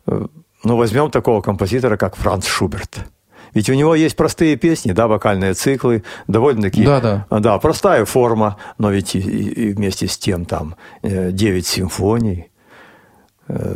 э, 0.06 0.26
Ну, 0.64 0.76
возьмем 0.76 1.10
такого 1.10 1.40
композитора, 1.42 1.96
как 1.96 2.16
Франц 2.16 2.46
Шуберт. 2.46 2.98
Ведь 3.54 3.68
у 3.70 3.74
него 3.74 3.94
есть 3.96 4.16
простые 4.16 4.56
песни, 4.56 4.92
да, 4.92 5.06
вокальные 5.06 5.54
циклы, 5.54 6.02
довольно-таки... 6.28 6.84
Да-да. 6.84 7.26
Да, 7.40 7.58
простая 7.58 8.04
форма, 8.04 8.56
но 8.78 8.90
ведь 8.90 9.14
и, 9.16 9.18
и- 9.20 9.72
вместе 9.72 10.06
с 10.06 10.18
тем 10.18 10.44
там 10.44 10.74
э, 11.02 11.30
9 11.32 11.66
симфоний, 11.66 12.50
э, 13.48 13.74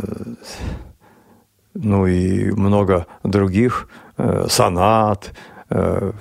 ну 1.75 2.07
и 2.07 2.51
много 2.53 3.07
других 3.25 3.89
э, 4.17 4.47
сонат, 4.49 5.33
э, 5.71 6.13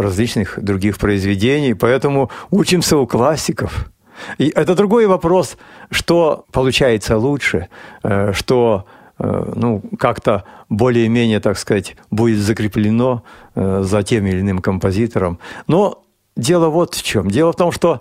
различных 0.00 0.58
других 0.62 0.98
произведений. 0.98 1.74
Поэтому 1.74 2.30
учимся 2.50 2.96
у 2.96 3.06
классиков. 3.06 3.90
И 4.38 4.48
это 4.48 4.74
другой 4.74 5.06
вопрос, 5.06 5.56
что 5.90 6.44
получается 6.52 7.16
лучше, 7.18 7.68
э, 8.02 8.32
что 8.32 8.84
э, 9.18 9.52
ну, 9.54 9.82
как-то 9.98 10.44
более-менее, 10.68 11.40
так 11.40 11.58
сказать, 11.58 11.96
будет 12.10 12.38
закреплено 12.38 13.22
э, 13.54 13.82
за 13.84 14.02
тем 14.02 14.26
или 14.26 14.40
иным 14.40 14.58
композитором. 14.58 15.38
Но 15.66 16.02
дело 16.36 16.68
вот 16.68 16.94
в 16.94 17.02
чем. 17.02 17.30
Дело 17.30 17.52
в 17.52 17.56
том, 17.56 17.72
что 17.72 18.00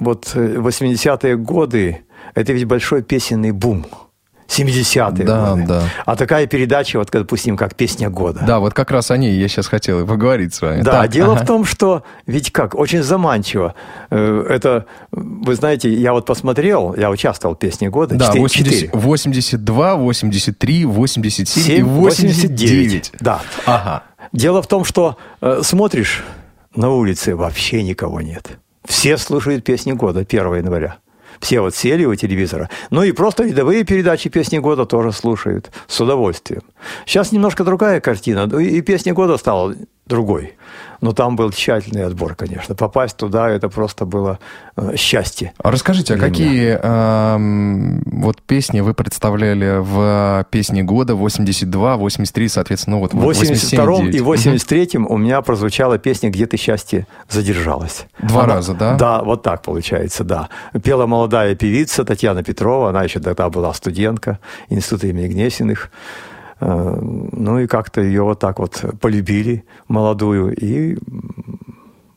вот 0.00 0.32
э, 0.34 0.56
80-е 0.56 1.36
годы– 1.36 2.04
это 2.34 2.52
ведь 2.52 2.64
большой 2.64 3.02
песенный 3.02 3.52
бум. 3.52 3.86
70-е 4.50 5.24
Да, 5.24 5.50
годы. 5.50 5.66
да. 5.66 5.82
А 6.04 6.16
такая 6.16 6.46
передача, 6.46 6.98
вот, 6.98 7.08
допустим, 7.12 7.56
как 7.56 7.74
«Песня 7.76 8.10
года». 8.10 8.42
Да, 8.46 8.58
вот 8.58 8.74
как 8.74 8.90
раз 8.90 9.10
о 9.10 9.16
ней 9.16 9.34
я 9.38 9.48
сейчас 9.48 9.66
хотел 9.68 10.00
и 10.00 10.06
поговорить 10.06 10.52
с 10.54 10.60
вами. 10.60 10.82
Да, 10.82 11.02
Так, 11.02 11.10
дело 11.10 11.34
ага. 11.34 11.44
в 11.44 11.46
том, 11.46 11.64
что 11.64 12.02
ведь 12.26 12.50
как, 12.52 12.74
очень 12.74 13.02
заманчиво. 13.02 13.74
Э, 14.10 14.44
Это, 14.50 14.86
вы 15.12 15.54
знаете, 15.54 15.92
я 15.92 16.12
вот 16.12 16.26
посмотрел, 16.26 16.94
я 16.96 17.10
участвовал 17.10 17.54
в 17.54 17.58
«Песне 17.58 17.88
года». 17.90 18.16
Да, 18.16 18.26
Четыре- 18.26 18.42
80 18.42 18.72
четыре. 18.72 18.90
82, 18.92 19.94
83, 19.96 20.84
87 20.84 21.62
и 21.62 21.66
Семь, 21.76 21.84
89. 21.86 23.12
Да. 23.20 23.40
Ага. 23.66 24.02
Дело 24.32 24.62
в 24.62 24.66
том, 24.66 24.84
что 24.84 25.16
э, 25.40 25.60
смотришь, 25.62 26.24
на 26.74 26.90
улице 26.90 27.34
вообще 27.36 27.82
никого 27.82 28.20
нет. 28.20 28.58
Все 28.84 29.16
слушают 29.18 29.64
песни 29.64 29.92
года 29.92 30.20
1 30.20 30.54
января. 30.56 30.96
Все 31.40 31.60
вот 31.60 31.74
сели 31.74 32.04
у 32.04 32.14
телевизора. 32.14 32.68
Ну 32.90 33.02
и 33.02 33.12
просто 33.12 33.44
видовые 33.44 33.84
передачи 33.84 34.28
песни 34.28 34.58
года 34.58 34.84
тоже 34.84 35.12
слушают 35.12 35.70
с 35.86 36.00
удовольствием. 36.00 36.62
Сейчас 37.06 37.32
немножко 37.32 37.64
другая 37.64 38.00
картина. 38.00 38.46
Ну 38.46 38.58
И 38.58 38.78
и 38.78 38.82
песня 38.82 39.14
года 39.14 39.36
стала 39.36 39.74
другой. 40.10 40.54
Но 41.00 41.12
там 41.12 41.34
был 41.34 41.50
тщательный 41.50 42.04
отбор, 42.04 42.34
конечно. 42.34 42.74
Попасть 42.74 43.16
туда 43.16 43.48
это 43.48 43.70
просто 43.70 44.04
было 44.04 44.38
э, 44.76 44.96
счастье. 44.96 45.54
А 45.62 45.70
расскажите, 45.70 46.14
а 46.14 46.18
какие 46.18 46.78
эм, 46.78 48.02
вот 48.04 48.42
песни 48.42 48.80
вы 48.80 48.92
представляли 48.92 49.78
в 49.78 50.46
песне 50.50 50.82
года 50.82 51.14
82, 51.14 51.96
83, 51.96 52.48
соответственно, 52.48 52.96
ну 52.96 53.00
вот 53.00 53.14
В 53.14 53.18
87, 53.18 53.78
82 53.78 54.18
и 54.18 54.20
89? 54.20 54.20
83 54.20 54.98
у 54.98 55.16
меня 55.16 55.40
прозвучала 55.40 55.96
песня 55.96 56.28
«Где 56.28 56.46
ты 56.46 56.58
счастье 56.58 57.06
задержалась». 57.30 58.04
Два 58.20 58.44
раза, 58.44 58.74
да? 58.74 58.96
Да, 58.96 59.22
вот 59.22 59.42
так 59.42 59.62
получается, 59.62 60.24
да. 60.24 60.50
Пела 60.82 61.06
молодая 61.06 61.54
певица 61.54 62.04
Татьяна 62.04 62.42
Петрова, 62.42 62.90
она 62.90 63.04
еще 63.04 63.20
тогда 63.20 63.48
была 63.48 63.72
студентка 63.72 64.38
Института 64.68 65.06
имени 65.06 65.28
Гнесиных. 65.28 65.90
Э, 66.60 66.98
Ну 67.00 67.58
и 67.58 67.66
как-то 67.66 68.00
ее 68.00 68.22
вот 68.22 68.38
так 68.38 68.58
вот 68.58 68.84
полюбили, 69.00 69.64
молодую, 69.88 70.54
и 70.54 70.96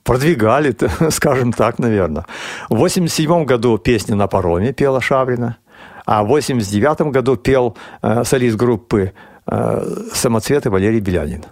продвигали, 0.03 0.75
скажем 1.09 1.53
так, 1.53 1.79
наверное. 1.79 2.25
В 2.69 2.75
87 2.75 3.45
году 3.45 3.77
песня 3.77 4.15
«На 4.15 4.27
пароме» 4.27 4.73
пела 4.73 5.01
Шаврина, 5.01 5.57
а 6.05 6.23
в 6.23 6.27
89 6.27 7.11
году 7.11 7.35
пел 7.37 7.75
э, 8.01 8.23
солист 8.25 8.57
группы 8.57 9.13
э, 9.47 9.85
«Самоцветы» 10.13 10.69
Валерий 10.69 10.99
Белянин 10.99 11.43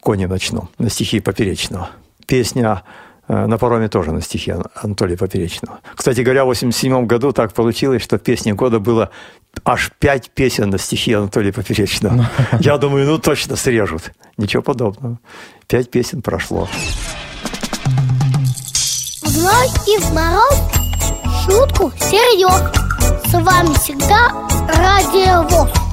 «Кони 0.00 0.26
ночном» 0.26 0.68
на 0.78 0.90
стихи 0.90 1.20
Поперечного. 1.20 1.90
Песня 2.26 2.82
э, 3.28 3.46
на 3.46 3.56
пароме 3.58 3.88
тоже 3.88 4.10
на 4.12 4.20
стихи 4.20 4.50
Ан- 4.50 4.64
Анатолия 4.74 5.16
Поперечного. 5.16 5.78
Кстати 5.94 6.22
говоря, 6.22 6.42
в 6.44 6.48
87 6.48 7.06
году 7.06 7.32
так 7.32 7.52
получилось, 7.52 8.02
что 8.02 8.18
в 8.18 8.22
песне 8.22 8.52
года 8.54 8.80
было 8.80 9.10
аж 9.64 9.90
пять 9.98 10.30
песен 10.30 10.70
на 10.70 10.78
стихи 10.78 11.12
Анатолия 11.12 11.52
Поперечного. 11.52 12.28
Я 12.60 12.78
думаю, 12.78 13.06
ну 13.06 13.18
точно 13.18 13.56
срежут. 13.56 14.12
Ничего 14.36 14.62
подобного. 14.62 15.18
Пять 15.66 15.90
песен 15.90 16.22
прошло. 16.22 16.68
В 19.22 19.28
зной 19.28 19.66
и 19.86 19.98
в 19.98 20.12
мороз 20.12 20.60
шутку 21.44 21.92
серьез. 21.98 22.72
С 23.26 23.32
вами 23.32 23.74
всегда 23.74 24.28
Радио 24.68 25.42
ВОЗ. 25.48 25.85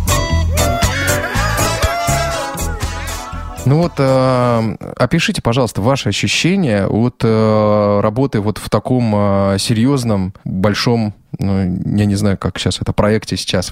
Ну 3.65 3.77
вот, 3.77 3.93
э, 3.97 4.75
опишите, 4.97 5.41
пожалуйста, 5.41 5.81
ваши 5.81 6.09
ощущения 6.09 6.85
от 6.85 7.21
э, 7.23 7.99
работы 8.01 8.41
вот 8.41 8.57
в 8.57 8.69
таком 8.69 9.13
э, 9.15 9.57
серьезном, 9.57 10.33
большом, 10.43 11.13
ну, 11.39 11.59
я 11.59 12.05
не 12.05 12.15
знаю, 12.15 12.37
как 12.37 12.59
сейчас 12.59 12.81
это 12.81 12.91
проекте 12.91 13.37
сейчас 13.37 13.71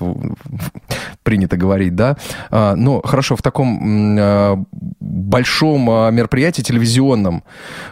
принято 1.23 1.57
говорить, 1.57 1.93
да, 1.93 2.15
А, 2.49 2.75
но 2.75 3.01
хорошо, 3.01 3.35
в 3.35 3.41
таком 3.41 4.17
э, 4.17 4.63
большом 5.01 5.89
э, 5.89 6.11
мероприятии 6.11 6.61
телевизионном, 6.61 7.43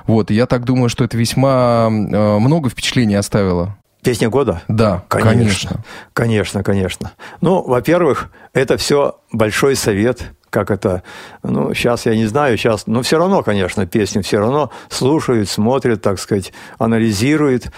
вот, 0.07 0.31
я 0.31 0.45
так 0.45 0.63
думаю, 0.63 0.87
что 0.87 1.03
это 1.03 1.17
весьма 1.17 1.89
э, 1.89 2.37
много 2.39 2.69
впечатлений 2.69 3.15
оставило. 3.15 3.75
Песня 4.01 4.29
года? 4.29 4.61
Да, 4.69 5.03
Конечно. 5.09 5.33
конечно. 5.33 5.83
Конечно, 6.13 6.63
конечно. 6.63 7.11
Ну, 7.41 7.61
во-первых, 7.61 8.31
это 8.53 8.77
все 8.77 9.19
большой 9.33 9.75
совет, 9.75 10.31
как 10.49 10.71
это, 10.71 11.03
ну, 11.43 11.73
сейчас 11.73 12.05
я 12.05 12.15
не 12.15 12.25
знаю, 12.25 12.57
сейчас, 12.57 12.87
но 12.87 13.01
все 13.01 13.17
равно, 13.17 13.43
конечно, 13.43 13.85
песни 13.85 14.21
все 14.21 14.39
равно 14.39 14.71
слушают, 14.89 15.49
смотрят, 15.49 16.01
так 16.01 16.19
сказать, 16.19 16.53
анализируют. 16.77 17.71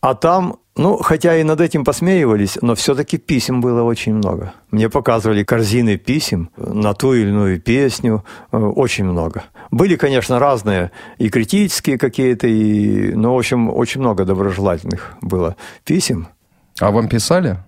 А 0.00 0.14
там, 0.14 0.56
ну, 0.76 0.96
хотя 0.96 1.36
и 1.36 1.42
над 1.42 1.60
этим 1.60 1.84
посмеивались, 1.84 2.56
но 2.62 2.74
все-таки 2.74 3.18
писем 3.18 3.60
было 3.60 3.82
очень 3.82 4.14
много. 4.14 4.54
Мне 4.70 4.88
показывали 4.88 5.44
корзины 5.44 5.98
писем 5.98 6.50
на 6.56 6.94
ту 6.94 7.12
или 7.12 7.28
иную 7.28 7.60
песню, 7.60 8.24
э, 8.50 8.56
очень 8.56 9.04
много. 9.04 9.44
Были, 9.70 9.96
конечно, 9.96 10.38
разные 10.38 10.90
и 11.18 11.28
критические 11.28 11.98
какие-то, 11.98 12.46
и, 12.46 13.12
ну, 13.12 13.34
в 13.34 13.38
общем, 13.38 13.68
очень 13.68 14.00
много 14.00 14.24
доброжелательных 14.24 15.16
было 15.20 15.56
писем. 15.84 16.28
А 16.80 16.90
вам 16.90 17.08
писали? 17.08 17.58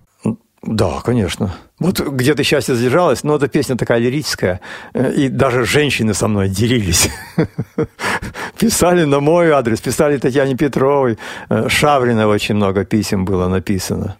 Да, 0.63 1.01
конечно. 1.01 1.53
Вот 1.79 1.99
где-то 1.99 2.43
счастье 2.43 2.75
задержалось, 2.75 3.23
но 3.23 3.35
эта 3.35 3.49
песня 3.49 3.75
такая 3.75 3.99
лирическая, 3.99 4.61
э, 4.93 5.13
и 5.13 5.27
даже 5.29 5.65
женщины 5.65 6.13
со 6.13 6.29
мной 6.29 6.47
делились. 6.47 7.09
Писали 8.59 9.03
на 9.03 9.19
мой 9.19 9.51
адрес, 9.51 9.81
писали 9.81 10.17
Татьяне 10.17 10.55
Петровой, 10.55 11.17
э, 11.49 11.67
Шаврина 11.67 12.27
очень 12.27 12.55
много 12.55 12.85
писем 12.85 13.25
было 13.25 13.49
написано. 13.49 14.15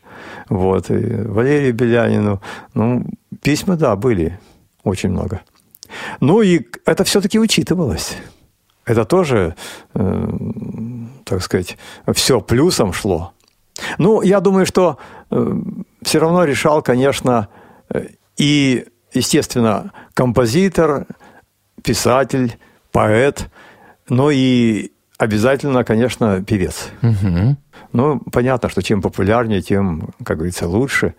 Вот, 0.49 0.89
и 0.91 0.95
Валерию 0.95 1.73
Белянину. 1.73 2.41
Ну, 2.73 3.05
письма, 3.41 3.77
да, 3.77 3.95
были 3.95 4.37
очень 4.83 5.11
много. 5.11 5.41
Ну 6.19 6.41
и 6.41 6.67
это 6.85 7.05
все-таки 7.05 7.39
учитывалось. 7.39 8.17
Это 8.85 9.05
тоже, 9.05 9.55
э, 9.93 10.29
так 11.23 11.41
сказать, 11.41 11.77
все 12.13 12.41
плюсом 12.41 12.91
шло. 12.91 13.31
Ну, 13.97 14.21
я 14.21 14.39
думаю, 14.39 14.65
что 14.65 14.97
все 16.03 16.19
равно 16.19 16.43
решал, 16.43 16.81
конечно, 16.81 17.47
э, 17.89 18.07
и, 18.37 18.85
естественно, 19.13 19.91
композитор, 20.13 21.07
писатель, 21.83 22.57
поэт, 22.91 23.49
но 24.09 24.31
и 24.31 24.91
обязательно, 25.17 25.83
конечно, 25.83 26.43
певец. 26.43 26.89
Ну, 27.93 28.19
понятно, 28.31 28.69
что 28.69 28.81
чем 28.81 29.01
популярнее, 29.01 29.61
тем, 29.61 30.09
как 30.23 30.37
говорится, 30.37 30.67
лучше. 30.67 31.15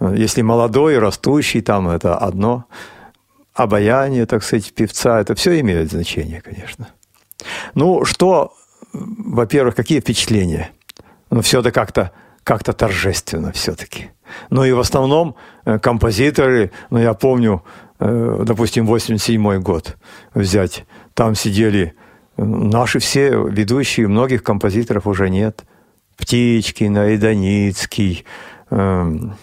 Э, 0.00 0.14
Если 0.16 0.42
молодой, 0.42 0.98
растущий, 0.98 1.60
там 1.60 1.88
это 1.88 2.16
одно. 2.16 2.64
Обаяние, 3.54 4.26
так 4.26 4.42
сказать, 4.42 4.74
певца, 4.74 5.20
это 5.20 5.34
все 5.34 5.58
имеет 5.60 5.90
значение, 5.90 6.40
конечно. 6.42 6.88
Ну, 7.74 8.04
что, 8.04 8.52
во-первых, 8.92 9.74
какие 9.74 10.00
впечатления? 10.00 10.70
Ну, 11.30 11.40
все 11.40 11.60
это 11.60 11.70
как-то 11.72 12.12
как-то 12.46 12.72
торжественно 12.72 13.50
все-таки. 13.50 14.10
Ну 14.50 14.64
и 14.64 14.70
в 14.70 14.78
основном 14.78 15.34
э, 15.64 15.80
композиторы, 15.80 16.70
ну 16.90 16.98
я 16.98 17.12
помню, 17.12 17.64
э, 17.98 18.42
допустим, 18.46 18.86
87 18.86 19.60
год 19.62 19.96
взять, 20.32 20.86
там 21.14 21.34
сидели 21.34 21.94
э, 22.36 22.44
наши 22.44 23.00
все 23.00 23.48
ведущие, 23.48 24.06
многих 24.06 24.44
композиторов 24.44 25.08
уже 25.08 25.28
нет. 25.28 25.64
Птичкин, 26.16 26.96
Айданицкий, 26.96 28.24
эм, 28.70 29.34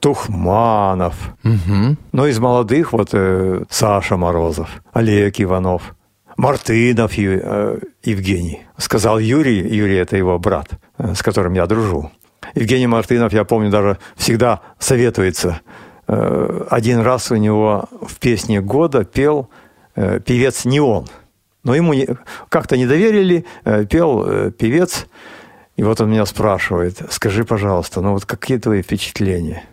Тухманов. 0.00 1.34
Ну, 2.12 2.26
из 2.26 2.38
молодых 2.38 2.92
вот 2.92 3.12
Саша 3.68 4.16
Морозов, 4.16 4.70
Олег 4.92 5.40
Иванов, 5.40 5.94
Мартынов 6.38 7.12
Евгений. 7.14 8.60
Сказал 8.78 9.18
Юрий, 9.18 9.58
Юрий 9.58 9.96
это 9.96 10.16
его 10.16 10.38
брат, 10.38 10.70
с 10.98 11.22
которым 11.22 11.54
я 11.54 11.66
дружу. 11.66 12.10
Евгений 12.54 12.86
Мартынов, 12.86 13.32
я 13.32 13.44
помню, 13.44 13.70
даже 13.70 13.98
всегда 14.16 14.60
советуется. 14.78 15.60
Э, 16.08 16.66
Один 16.70 17.00
раз 17.00 17.30
у 17.30 17.36
него 17.36 17.88
в 18.02 18.18
песне 18.18 18.60
года 18.60 19.04
пел 19.04 19.50
э, 19.94 20.20
певец 20.20 20.64
не 20.64 20.80
он. 20.80 21.06
Но 21.64 21.74
ему 21.74 21.94
как-то 22.48 22.76
не 22.76 22.86
доверили, 22.86 23.44
э, 23.64 23.84
пел 23.86 24.24
э, 24.26 24.50
певец. 24.52 25.06
И 25.76 25.82
вот 25.82 26.00
он 26.00 26.10
меня 26.10 26.24
спрашивает, 26.24 27.02
скажи, 27.10 27.44
пожалуйста, 27.44 28.00
ну 28.00 28.12
вот 28.12 28.24
какие 28.24 28.58
твои 28.58 28.82
впечатления? 28.82 29.64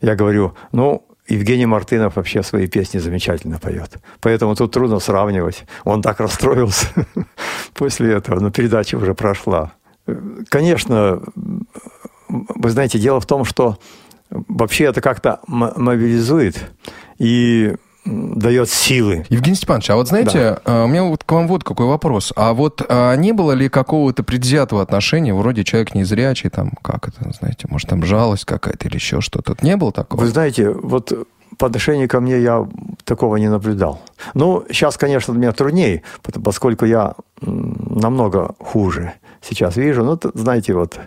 Я 0.00 0.16
говорю, 0.16 0.54
ну, 0.72 1.06
Евгений 1.26 1.64
Мартынов 1.64 2.16
вообще 2.16 2.42
свои 2.42 2.66
песни 2.66 2.98
замечательно 2.98 3.58
поет. 3.58 3.96
Поэтому 4.20 4.54
тут 4.54 4.72
трудно 4.72 4.98
сравнивать. 4.98 5.64
Он 5.84 6.02
так 6.02 6.20
расстроился 6.20 6.88
после 7.74 8.12
этого, 8.12 8.40
но 8.40 8.50
передача 8.50 8.96
уже 8.96 9.14
прошла. 9.14 9.72
Конечно, 10.48 11.22
вы 12.28 12.70
знаете, 12.70 12.98
дело 12.98 13.20
в 13.20 13.26
том, 13.26 13.44
что 13.44 13.78
вообще 14.30 14.84
это 14.84 15.00
как-то 15.00 15.40
мобилизует 15.46 16.56
и 17.18 17.74
дает 18.04 18.68
силы. 18.68 19.24
Евгений 19.30 19.56
Степанович, 19.56 19.90
а 19.90 19.96
вот 19.96 20.08
знаете, 20.08 20.58
э, 20.62 20.84
у 20.84 20.86
меня 20.86 21.04
вот 21.04 21.24
к 21.24 21.32
вам 21.32 21.48
вот 21.48 21.64
какой 21.64 21.86
вопрос. 21.86 22.34
А 22.36 22.52
вот 22.52 22.84
а, 22.86 23.14
не 23.16 23.32
было 23.32 23.52
ли 23.52 23.70
какого-то 23.70 24.22
предвзятого 24.22 24.82
отношения, 24.82 25.32
вроде 25.32 25.64
человек 25.64 25.94
незрячий, 25.94 26.50
там, 26.50 26.72
как 26.82 27.08
это, 27.08 27.32
знаете, 27.38 27.66
может, 27.70 27.88
там 27.88 28.04
жалость 28.04 28.44
какая-то 28.44 28.88
или 28.88 28.96
еще 28.96 29.22
что-то? 29.22 29.56
Не 29.62 29.76
было 29.76 29.90
такого? 29.90 30.20
Вы 30.20 30.26
знаете, 30.26 30.68
вот 30.68 31.12
по 31.56 31.66
отношению 31.66 32.08
ко 32.08 32.20
мне 32.20 32.40
я 32.40 32.68
такого 33.04 33.36
не 33.36 33.48
наблюдал. 33.48 34.02
Ну, 34.34 34.64
сейчас, 34.68 34.98
конечно, 34.98 35.32
для 35.32 35.40
меня 35.40 35.52
труднее, 35.52 36.02
поскольку 36.42 36.84
я 36.84 37.14
намного 37.40 38.54
хуже 38.58 39.14
сейчас 39.44 39.76
вижу. 39.76 40.04
Ну, 40.04 40.18
знаете, 40.34 40.74
вот 40.74 40.98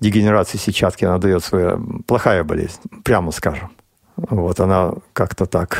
дегенерация 0.00 0.58
сетчатки, 0.58 1.04
она 1.04 1.18
дает 1.18 1.44
своя 1.44 1.78
плохая 2.06 2.44
болезнь, 2.44 2.80
прямо 3.04 3.32
скажем. 3.32 3.70
Вот 4.16 4.60
она 4.60 4.94
как-то 5.12 5.46
так 5.46 5.78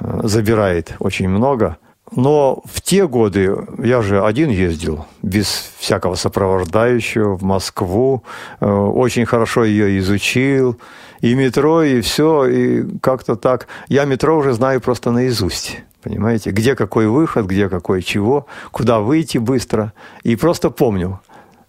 э, 0.00 0.20
забирает 0.24 0.94
очень 0.98 1.28
много. 1.28 1.76
Но 2.14 2.62
в 2.64 2.80
те 2.82 3.08
годы 3.08 3.56
я 3.78 4.00
же 4.00 4.24
один 4.24 4.50
ездил, 4.50 5.06
без 5.22 5.72
всякого 5.78 6.14
сопровождающего, 6.14 7.36
в 7.36 7.42
Москву. 7.42 8.22
Э, 8.60 8.66
Очень 8.66 9.26
хорошо 9.26 9.64
ее 9.64 9.98
изучил. 9.98 10.76
И 11.20 11.34
метро, 11.34 11.82
и 11.82 12.00
все, 12.00 12.46
и 12.46 12.98
как-то 13.00 13.36
так. 13.36 13.66
Я 13.88 14.04
метро 14.04 14.36
уже 14.36 14.52
знаю 14.52 14.80
просто 14.80 15.10
наизусть. 15.10 15.82
понимаете? 16.02 16.50
Где 16.50 16.76
какой 16.76 17.06
выход, 17.08 17.46
где 17.46 17.68
какой 17.68 18.02
чего, 18.02 18.46
куда 18.70 19.00
выйти 19.00 19.38
быстро. 19.38 19.92
И 20.22 20.36
просто 20.36 20.70
помню. 20.70 21.20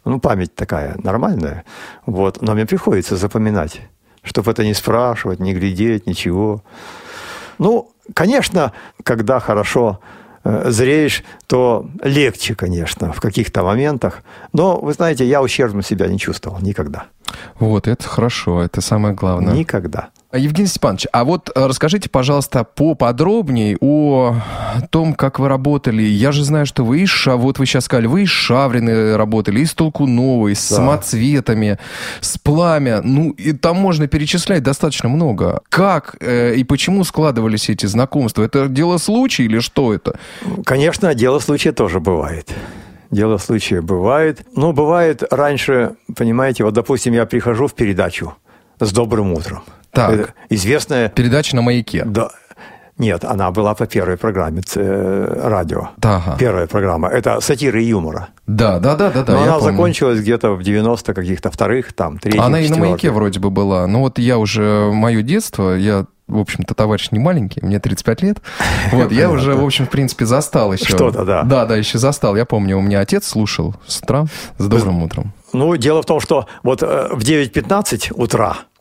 Ну, 0.07 0.19
память 0.19 0.55
такая 0.55 0.95
нормальная. 1.03 1.65
Вот. 2.05 2.41
Но 2.41 2.53
мне 2.53 2.65
приходится 2.65 3.17
запоминать, 3.17 3.81
чтобы 4.23 4.51
это 4.51 4.63
не 4.63 4.73
спрашивать, 4.73 5.39
не 5.39 5.53
глядеть, 5.53 6.07
ничего. 6.07 6.63
Ну, 7.57 7.91
конечно, 8.13 8.71
когда 9.03 9.39
хорошо 9.39 9.99
э, 10.45 10.71
зреешь, 10.71 11.23
то 11.47 11.89
легче, 12.01 12.55
конечно, 12.55 13.11
в 13.11 13.19
каких-то 13.19 13.63
моментах. 13.63 14.23
Но, 14.53 14.79
вы 14.79 14.93
знаете, 14.93 15.25
я 15.25 15.41
ущербно 15.41 15.83
себя 15.83 16.07
не 16.07 16.17
чувствовал 16.17 16.59
никогда. 16.61 17.07
Вот, 17.59 17.87
это 17.87 18.07
хорошо, 18.07 18.61
это 18.61 18.79
самое 18.79 19.13
главное. 19.13 19.53
Никогда. 19.53 20.09
Евгений 20.37 20.67
Степанович, 20.67 21.07
а 21.11 21.23
вот 21.23 21.49
э, 21.53 21.65
расскажите, 21.67 22.09
пожалуйста, 22.09 22.63
поподробнее 22.63 23.77
о 23.81 24.35
том, 24.89 25.13
как 25.13 25.39
вы 25.39 25.47
работали. 25.47 26.01
Я 26.03 26.31
же 26.31 26.43
знаю, 26.43 26.65
что 26.65 26.83
вы 26.83 27.01
из 27.01 27.09
Ша... 27.09 27.35
вот 27.35 27.59
вы 27.59 27.65
сейчас 27.65 27.85
сказали, 27.85 28.07
вы 28.07 28.23
из 28.23 28.29
Шаврины 28.29 29.17
работали, 29.17 29.59
из 29.61 29.73
Толкуновой, 29.73 30.55
с 30.55 30.69
Да. 30.69 30.75
самоцветами, 30.77 31.77
с 32.21 32.37
пламя. 32.37 33.01
Ну, 33.01 33.31
и 33.31 33.53
там 33.53 33.77
можно 33.77 34.07
перечислять 34.07 34.63
достаточно 34.63 35.09
много. 35.09 35.61
Как 35.69 36.15
э, 36.19 36.55
и 36.55 36.63
почему 36.63 37.03
складывались 37.03 37.69
эти 37.69 37.85
знакомства? 37.85 38.43
Это 38.43 38.67
дело 38.67 38.97
случая 38.97 39.43
или 39.43 39.59
что 39.59 39.93
это? 39.93 40.17
Конечно, 40.65 41.13
дело 41.13 41.39
случая 41.39 41.71
тоже 41.71 41.99
бывает. 41.99 42.49
Дело 43.11 43.37
случая 43.37 43.81
бывает. 43.81 44.41
Но 44.55 44.73
бывает 44.73 45.23
раньше, 45.31 45.91
понимаете, 46.15 46.63
вот, 46.65 46.73
допустим, 46.73 47.13
я 47.13 47.25
прихожу 47.25 47.67
в 47.67 47.73
передачу 47.73 48.33
с 48.79 48.91
добрым 48.91 49.31
утром. 49.33 49.63
Так. 49.91 50.11
Это 50.11 50.33
известная... 50.49 51.09
Передача 51.09 51.55
на 51.55 51.61
маяке. 51.61 52.03
Да, 52.05 52.31
нет, 52.97 53.23
она 53.23 53.51
была 53.51 53.75
по 53.75 53.85
первой 53.85 54.17
программе 54.17 54.63
э, 54.75 55.41
радио. 55.43 55.89
Да, 55.97 56.17
ага. 56.17 56.35
Первая 56.39 56.65
программа. 56.65 57.09
Это 57.09 57.39
сатира 57.41 57.79
и 57.79 57.85
юмора. 57.85 58.29
Да, 58.47 58.79
да, 58.79 58.95
да, 58.95 59.11
да, 59.11 59.23
да. 59.23 59.33
Но 59.33 59.43
она 59.43 59.53
помню. 59.59 59.71
закончилась 59.71 60.19
где-то 60.19 60.53
в 60.53 60.63
90 60.63 61.13
каких-то 61.13 61.51
вторых, 61.51 61.93
там, 61.93 62.17
третьих, 62.17 62.41
Она 62.41 62.59
и 62.59 62.69
на 62.69 62.77
маяке 62.77 62.95
четвертых. 62.97 63.15
вроде 63.17 63.39
бы 63.39 63.51
была. 63.51 63.85
Ну 63.85 63.99
вот 63.99 64.17
я 64.17 64.39
уже, 64.39 64.89
мое 64.91 65.21
детство, 65.21 65.75
я, 65.75 66.05
в 66.27 66.39
общем-то, 66.39 66.73
товарищ 66.73 67.09
не 67.11 67.19
маленький, 67.19 67.61
мне 67.63 67.79
35 67.79 68.21
лет. 68.23 68.41
Вот, 68.91 69.11
я 69.11 69.29
уже, 69.29 69.53
в 69.53 69.63
общем, 69.63 69.85
в 69.85 69.89
принципе, 69.91 70.25
застал 70.25 70.73
еще. 70.73 70.85
Что-то, 70.85 71.23
да. 71.23 71.43
Да, 71.43 71.65
да, 71.65 71.75
еще 71.75 71.99
застал. 71.99 72.35
Я 72.35 72.45
помню, 72.45 72.79
у 72.79 72.81
меня 72.81 73.01
отец 73.01 73.27
слушал 73.27 73.75
с 73.85 73.99
утра, 73.99 74.25
с 74.57 74.65
добрым 74.65 75.03
утром. 75.03 75.33
Ну, 75.53 75.75
дело 75.75 76.01
в 76.01 76.05
том, 76.05 76.19
что 76.19 76.47
вот 76.63 76.81
э, 76.81 77.09
в 77.11 77.19
9.15 77.19 78.13
утра 78.15 78.57
э, 78.57 78.76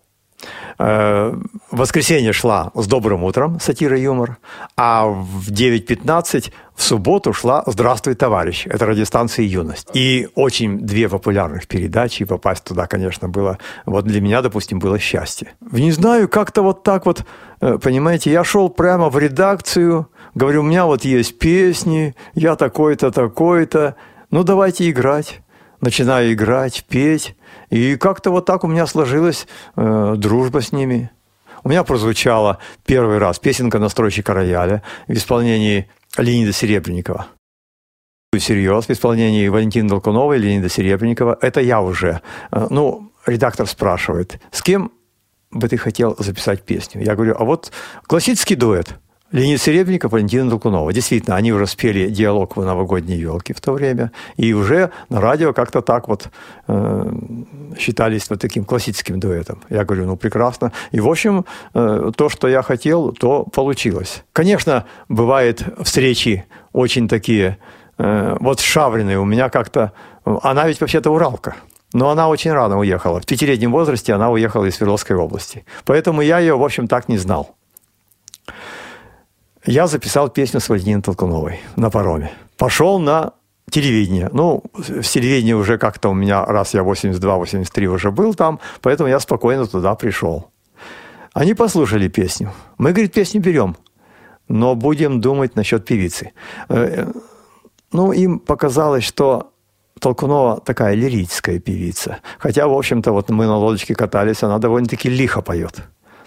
в 0.79 1.41
воскресенье 1.71 2.33
шла 2.33 2.71
с 2.75 2.87
добрым 2.87 3.25
утром 3.25 3.61
сатира 3.61 3.99
и 3.99 4.03
юмор, 4.03 4.39
а 4.77 5.07
в 5.07 5.51
9.15 5.51 6.53
в 6.77 6.83
субботу 6.83 7.33
шла 7.33 7.63
«Здравствуй, 7.67 8.15
товарищ». 8.15 8.67
Это 8.67 8.85
радиостанция 8.85 9.47
«Юность». 9.47 9.89
И 9.95 10.29
очень 10.35 10.81
две 10.81 11.09
популярных 11.09 11.67
передачи, 11.67 12.23
и 12.23 12.27
попасть 12.27 12.65
туда, 12.65 12.87
конечно, 12.87 13.29
было... 13.29 13.59
Вот 13.87 14.05
для 14.05 14.21
меня, 14.21 14.43
допустим, 14.43 14.79
было 14.79 14.99
счастье. 14.99 15.55
Не 15.73 15.91
знаю, 15.91 16.29
как-то 16.29 16.61
вот 16.61 16.83
так 16.83 17.07
вот, 17.07 17.25
э, 17.63 17.79
понимаете, 17.79 18.31
я 18.31 18.45
шел 18.45 18.69
прямо 18.69 19.09
в 19.09 19.19
редакцию, 19.19 20.09
говорю, 20.35 20.61
у 20.61 20.65
меня 20.65 20.85
вот 20.85 21.05
есть 21.05 21.39
песни, 21.39 22.15
я 22.35 22.57
такой-то, 22.57 23.11
такой-то, 23.11 23.97
ну 24.31 24.45
давайте 24.45 24.91
играть 24.91 25.41
начинаю 25.81 26.33
играть, 26.33 26.85
петь. 26.89 27.37
И 27.71 27.97
как-то 27.97 28.31
вот 28.31 28.47
так 28.47 28.65
у 28.65 28.69
меня 28.69 28.87
сложилась 28.87 29.47
э, 29.77 30.15
дружба 30.17 30.61
с 30.61 30.73
ними. 30.73 31.11
У 31.65 31.69
меня 31.69 31.83
прозвучала 31.85 32.59
первый 32.85 33.19
раз 33.19 33.39
песенка 33.39 33.79
настройщика 33.79 34.35
рояля 34.35 34.83
в 35.09 35.13
исполнении 35.13 35.89
Леонида 36.17 36.53
Серебренникова. 36.53 37.27
Серьез 38.39 38.87
в 38.87 38.91
исполнении 38.91 39.49
Валентины 39.49 39.89
Долкуновой 39.89 40.37
и 40.39 40.41
Леонида 40.41 40.69
Серебренникова. 40.69 41.39
Это 41.41 41.61
я 41.61 41.81
уже. 41.81 42.21
Э, 42.53 42.67
Ну, 42.71 43.13
редактор 43.27 43.67
спрашивает, 43.67 44.41
с 44.53 44.63
кем 44.63 44.93
бы 45.51 45.69
ты 45.69 45.77
хотел 45.77 46.15
записать 46.19 46.63
песню? 46.63 47.03
Я 47.03 47.15
говорю, 47.15 47.35
а 47.39 47.45
вот 47.45 47.73
классический 48.07 48.55
дуэт. 48.55 48.95
Леонид 49.33 49.61
Серебренников, 49.61 50.13
Валентина 50.13 50.49
Долкунова. 50.49 50.93
Действительно, 50.93 51.35
они 51.35 51.53
уже 51.53 51.67
спели 51.67 52.09
диалог 52.09 52.57
в 52.57 52.65
новогодней 52.65 53.17
елке 53.17 53.55
в 53.55 53.61
то 53.61 53.73
время. 53.73 54.13
И 54.37 54.53
уже 54.53 54.91
на 55.09 55.21
радио 55.21 55.53
как-то 55.53 55.83
так 55.83 56.07
вот 56.07 56.29
э, 56.69 57.13
считались 57.77 58.31
вот 58.31 58.41
таким 58.41 58.65
классическим 58.65 59.19
дуэтом. 59.19 59.61
Я 59.69 59.85
говорю, 59.85 60.07
ну 60.07 60.17
прекрасно. 60.17 60.71
И, 60.93 61.01
в 61.01 61.09
общем, 61.09 61.45
э, 61.75 62.13
то, 62.17 62.29
что 62.29 62.47
я 62.47 62.63
хотел, 62.63 63.13
то 63.13 63.43
получилось. 63.45 64.23
Конечно, 64.33 64.85
бывают 65.09 65.61
встречи 65.83 66.45
очень 66.73 67.09
такие. 67.09 67.59
Э, 67.99 68.37
вот 68.39 68.61
с 68.61 68.63
Шавриной 68.63 69.17
у 69.17 69.25
меня 69.25 69.49
как-то... 69.49 69.93
Она 70.25 70.69
ведь 70.69 70.81
вообще-то 70.81 71.11
уралка. 71.11 71.57
Но 71.93 72.11
она 72.11 72.29
очень 72.29 72.53
рано 72.53 72.79
уехала. 72.79 73.21
В 73.21 73.27
пятилетнем 73.27 73.73
возрасте 73.73 74.13
она 74.13 74.31
уехала 74.31 74.67
из 74.67 74.77
Свердловской 74.77 75.17
области. 75.17 75.65
Поэтому 75.85 76.21
я 76.21 76.39
ее, 76.39 76.57
в 76.57 76.63
общем, 76.63 76.87
так 76.87 77.09
не 77.09 77.19
знал. 77.19 77.57
Я 79.67 79.89
записал 79.89 80.29
песню 80.29 80.61
с 80.61 80.69
Валентиной 80.69 81.03
Толкуновой 81.03 81.59
на 81.75 81.91
пароме. 81.91 82.31
Пошел 82.57 83.01
на 83.01 83.33
телевидение. 83.69 84.31
Ну, 84.33 84.63
в 84.75 85.03
телевидении 85.03 85.55
уже 85.55 85.77
как-то 85.77 86.11
у 86.11 86.15
меня, 86.15 86.45
раз 86.45 86.75
я 86.75 86.83
82-83 86.83 87.87
уже 87.87 88.11
был 88.13 88.35
там, 88.35 88.61
поэтому 88.81 89.09
я 89.09 89.19
спокойно 89.19 89.67
туда 89.67 89.95
пришел. 89.97 90.51
Они 91.33 91.55
послушали 91.55 92.09
песню. 92.09 92.53
Мы, 92.79 92.93
говорит, 92.93 93.13
песню 93.13 93.41
берем, 93.41 93.77
но 94.49 94.77
будем 94.77 95.21
думать 95.21 95.57
насчет 95.57 95.85
певицы. 95.85 96.33
Э, 96.69 97.13
Ну, 97.93 98.13
им 98.13 98.39
показалось, 98.39 99.05
что 99.05 99.53
Толкунова 100.01 100.61
такая 100.61 100.95
лирическая 100.95 101.59
певица. 101.59 102.19
Хотя, 102.39 102.67
в 102.67 102.73
общем-то, 102.73 103.13
вот 103.13 103.31
мы 103.31 103.47
на 103.47 103.57
лодочке 103.57 103.95
катались, 103.95 104.43
она 104.43 104.59
довольно-таки 104.59 105.09
лихо 105.09 105.43
поет, 105.43 105.83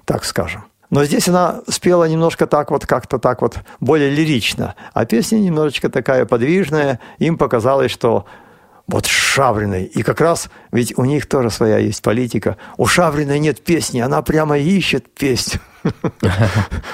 так 0.06 0.25
скажем. 0.25 0.63
Но 0.89 1.06
здесь 1.06 1.28
она 1.28 1.62
спела 1.67 2.06
немножко 2.06 2.47
так 2.47 2.71
вот, 2.71 2.86
как-то 2.86 3.19
так 3.19 3.41
вот, 3.41 3.60
более 3.80 4.10
лирично. 4.10 4.75
А 4.93 5.06
песня 5.06 5.38
немножечко 5.38 5.89
такая 5.89 6.25
подвижная. 6.25 6.99
Им 7.19 7.38
показалось, 7.38 7.91
что 7.91 8.25
вот 8.88 9.06
Шавриной. 9.06 9.84
И 9.84 10.02
как 10.02 10.19
раз, 10.19 10.49
ведь 10.71 10.97
у 10.97 11.06
них 11.06 11.28
тоже 11.28 11.52
своя 11.52 11.78
есть 11.78 12.02
политика. 12.02 12.58
У 12.78 12.88
Шавриной 12.88 13.39
нет 13.39 13.63
песни, 13.63 13.99
она 13.99 14.23
прямо 14.23 14.58
ищет 14.58 15.13
песню. 15.13 15.60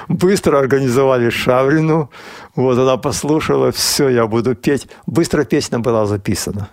Быстро 0.09 0.59
организовали 0.59 1.29
Шаврину. 1.29 2.11
Вот 2.55 2.77
она 2.77 2.97
послушала, 2.97 3.71
все, 3.71 4.09
я 4.09 4.27
буду 4.27 4.55
петь. 4.55 4.87
Быстро 5.05 5.45
песня 5.45 5.79
была 5.79 6.05
записана. 6.05 6.69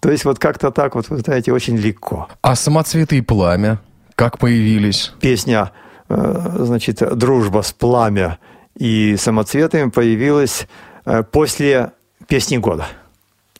То 0.00 0.10
есть 0.10 0.24
вот 0.24 0.40
как-то 0.40 0.72
так 0.72 0.96
вот, 0.96 1.08
вы 1.08 1.18
знаете, 1.18 1.52
очень 1.52 1.76
легко. 1.76 2.28
А 2.42 2.56
самоцветы 2.56 3.18
и 3.18 3.20
пламя 3.20 3.80
как 4.18 4.38
появились? 4.38 5.12
Песня, 5.20 5.70
значит, 6.08 7.02
«Дружба 7.16 7.62
с 7.62 7.72
пламя» 7.72 8.38
и 8.76 9.16
«Самоцветами» 9.16 9.90
появилась 9.90 10.66
э, 11.04 11.22
после 11.22 11.92
«Песни 12.26 12.56
года». 12.58 12.86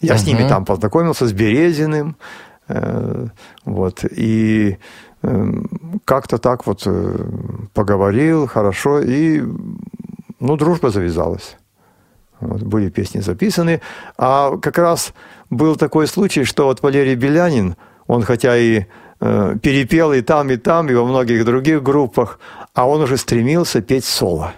Я 0.00 0.16
с 0.16 0.26
ними 0.26 0.48
там 0.48 0.64
познакомился, 0.64 1.26
с 1.26 1.32
Березиным. 1.32 2.16
э, 2.68 3.26
Вот, 3.64 4.04
и 4.04 4.78
э, 5.22 5.52
как-то 6.04 6.38
так 6.38 6.66
вот 6.66 6.82
э, 6.86 7.18
поговорил 7.74 8.46
хорошо, 8.46 9.00
и, 9.00 9.42
ну, 10.40 10.56
дружба 10.56 10.90
завязалась. 10.90 11.56
Вот, 12.40 12.62
были 12.62 12.88
песни 12.90 13.20
записаны. 13.20 13.80
А 14.16 14.56
как 14.58 14.78
раз 14.78 15.12
был 15.50 15.76
такой 15.76 16.06
случай, 16.06 16.44
что 16.44 16.66
вот 16.66 16.82
Валерий 16.82 17.16
Белянин, 17.16 17.74
он 18.06 18.22
хотя 18.22 18.56
и 18.56 18.78
э, 18.78 18.84
перепел 19.18 20.12
и 20.12 20.20
там, 20.20 20.50
и 20.50 20.56
там, 20.56 20.88
и 20.88 20.94
во 20.94 21.04
многих 21.04 21.44
других 21.44 21.82
группах, 21.82 22.38
а 22.74 22.88
он 22.88 23.02
уже 23.02 23.16
стремился 23.16 23.80
петь 23.80 24.04
соло. 24.04 24.54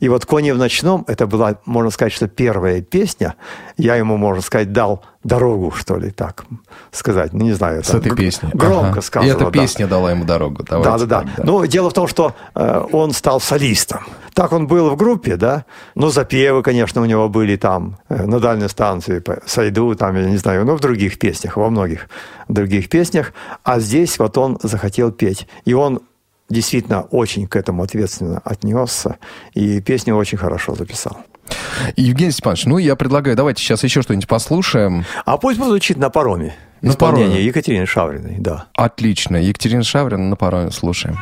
И 0.00 0.08
вот 0.08 0.26
«Кони 0.26 0.50
в 0.50 0.58
ночном»– 0.58 1.04
это 1.08 1.26
была, 1.26 1.56
можно 1.64 1.90
сказать, 1.90 2.12
что 2.12 2.28
первая 2.28 2.82
песня. 2.82 3.34
Я 3.76 3.96
ему, 3.96 4.16
можно 4.16 4.42
сказать, 4.42 4.72
дал 4.72 5.02
дорогу, 5.24 5.70
что 5.70 5.96
ли, 5.96 6.10
так 6.10 6.44
сказать. 6.90 7.32
Ну, 7.32 7.44
не 7.44 7.52
знаю. 7.52 7.84
С 7.84 7.88
это 7.90 7.98
этой 7.98 8.08
гр- 8.12 8.16
песней. 8.16 8.50
Громко 8.54 8.88
Ага. 8.90 9.02
сказано. 9.02 9.28
И 9.30 9.32
эта 9.34 9.44
да. 9.44 9.50
песня 9.50 9.86
дала 9.86 10.10
ему 10.10 10.24
дорогу. 10.24 10.64
Да, 10.64 10.78
Давайте 10.82 11.06
да, 11.06 11.22
да. 11.22 11.30
так, 11.36 11.44
Ну, 11.46 11.64
дело 11.66 11.90
в 11.90 11.92
том, 11.92 12.08
что 12.08 12.34
э, 12.54 12.84
он 12.92 13.12
стал 13.12 13.40
солистом. 13.40 14.00
Так 14.34 14.52
он 14.52 14.66
был 14.66 14.90
в 14.90 14.96
группе, 14.96 15.36
да. 15.36 15.64
Ну, 15.94 16.08
запевы, 16.08 16.62
конечно, 16.62 17.02
у 17.02 17.04
него 17.04 17.28
были 17.28 17.56
там 17.56 17.98
э, 18.08 18.24
на 18.26 18.40
дальней 18.40 18.68
станции, 18.68 19.20
по 19.20 19.38
Сайду, 19.46 19.94
там, 19.94 20.16
я 20.16 20.24
не 20.28 20.38
знаю, 20.38 20.64
ну, 20.64 20.74
в 20.76 20.80
других 20.80 21.18
песнях, 21.18 21.56
во 21.56 21.70
многих 21.70 22.08
других 22.48 22.88
песнях. 22.88 23.32
А 23.62 23.78
здесь 23.78 24.18
вот 24.18 24.36
он 24.38 24.58
захотел 24.62 25.12
петь. 25.12 25.46
И 25.64 25.74
он 25.74 26.00
действительно 26.52 27.02
очень 27.02 27.46
к 27.46 27.56
этому 27.56 27.82
ответственно 27.82 28.40
отнесся. 28.44 29.16
И 29.54 29.80
песню 29.80 30.14
очень 30.14 30.38
хорошо 30.38 30.74
записал. 30.74 31.18
Евгений 31.96 32.30
Степанович, 32.30 32.66
ну 32.66 32.78
я 32.78 32.94
предлагаю, 32.94 33.36
давайте 33.36 33.62
сейчас 33.62 33.82
еще 33.82 34.02
что-нибудь 34.02 34.28
послушаем. 34.28 35.04
А 35.24 35.36
пусть 35.36 35.58
прозвучит 35.58 35.96
на 35.96 36.10
пароме. 36.10 36.54
На 36.80 36.90
Исполнение 36.90 37.28
пароме. 37.28 37.46
Екатерины 37.46 37.86
Шавриной, 37.86 38.36
да. 38.38 38.66
Отлично. 38.74 39.36
Екатерина 39.36 39.82
Шаврина 39.82 40.28
на 40.28 40.36
пароме 40.36 40.70
слушаем. 40.70 41.18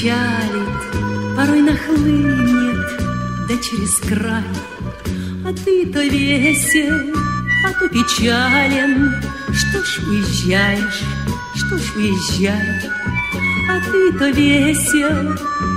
Причалит, 0.00 1.36
порой 1.36 1.60
нахлынет, 1.60 3.00
да 3.48 3.54
через 3.56 3.98
край. 4.00 4.44
А 5.44 5.52
ты 5.52 5.86
то 5.92 6.02
весел, 6.02 7.14
а 7.66 7.72
то 7.78 7.88
печален. 7.88 9.22
Что 9.52 9.84
ж 9.84 9.98
уезжаешь, 10.06 11.02
что 11.54 11.76
ж 11.76 11.96
уезжаешь? 11.96 12.84
А 13.68 13.80
ты 13.90 14.12
то 14.18 14.30
весел, 14.30 15.36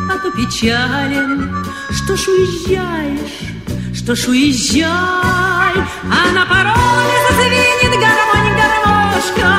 а 0.09 0.17
то 0.17 0.31
печален. 0.31 1.65
Что 1.91 2.15
ж 2.15 2.27
уезжаешь, 2.27 3.95
что 3.95 4.15
ж 4.15 4.27
уезжай? 4.27 4.87
А 4.87 6.31
на 6.33 6.45
пароме 6.45 7.17
зазвенит 7.29 7.99
гармонь 7.99 8.55
гармошка, 8.55 9.49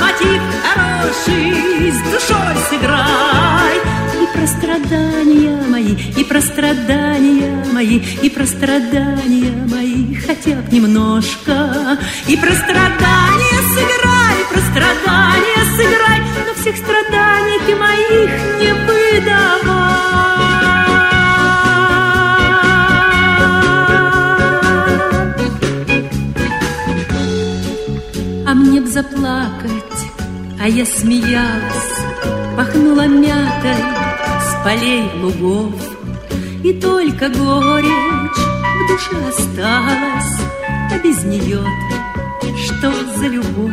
мотив 0.00 0.42
хороший, 0.62 1.92
с 1.92 2.00
душой 2.10 2.56
сыграй. 2.70 3.97
Про 4.38 4.46
страдания 4.46 5.60
мои, 5.68 5.96
и 6.16 6.22
про 6.22 6.40
страдания 6.40 7.64
мои, 7.72 7.98
и 8.22 8.30
про 8.30 8.46
страдания 8.46 9.66
мои, 9.66 10.14
хотя 10.14 10.54
бы 10.54 10.70
немножко. 10.70 11.98
И 12.28 12.36
про 12.36 12.52
страдания 12.52 13.60
сыграй, 13.74 14.36
про 14.52 14.60
страдания 14.60 15.64
сыграй, 15.76 16.20
но 16.46 16.54
всех 16.54 16.76
страданий 16.76 17.58
ты 17.66 17.74
моих 17.74 18.30
не 18.60 18.72
выдавай. 18.86 19.58
А 28.46 28.54
мне 28.54 28.80
б 28.82 28.86
заплакать, 28.86 30.06
а 30.60 30.68
я 30.68 30.86
смеялась, 30.86 31.98
Пахнула 32.56 33.08
мятой 33.08 33.97
полей 34.68 35.10
лугов, 35.22 35.72
И 36.62 36.74
только 36.74 37.30
горечь 37.30 38.42
в 38.78 38.88
душе 38.90 39.16
осталась, 39.26 40.34
А 40.92 40.98
без 40.98 41.24
нее 41.24 41.64
что 42.66 42.92
за 43.16 43.28
любовь? 43.28 43.72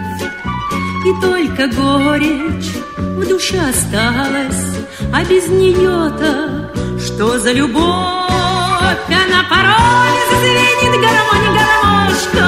И 1.05 1.21
только 1.21 1.67
горечь 1.67 2.71
в 2.97 3.27
душе 3.27 3.59
осталась, 3.59 4.63
А 5.11 5.25
без 5.25 5.49
нее-то 5.49 6.71
что 7.05 7.39
за 7.39 7.51
любовь? 7.51 7.83
А 7.83 9.23
на 9.33 9.41
пароме 9.49 10.21
зазвенит 10.31 10.93
гармонь 11.03 11.57
гармошка, 11.57 12.47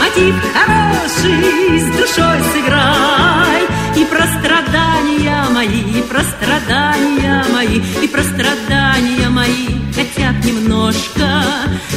Мотив 0.00 0.34
хороший, 0.52 1.78
с 1.78 1.96
душой 1.96 2.38
сыграй. 2.52 3.77
И 3.98 4.04
про 4.04 4.24
страдания 4.38 5.44
мои, 5.50 5.80
и 5.98 6.02
про 6.02 6.20
страдания 6.20 7.44
мои, 7.52 7.80
и 8.00 8.06
про 8.06 8.22
страдания 8.22 9.28
мои, 9.28 9.66
хотя 9.92 10.30
б 10.34 10.38
немножко. 10.46 11.42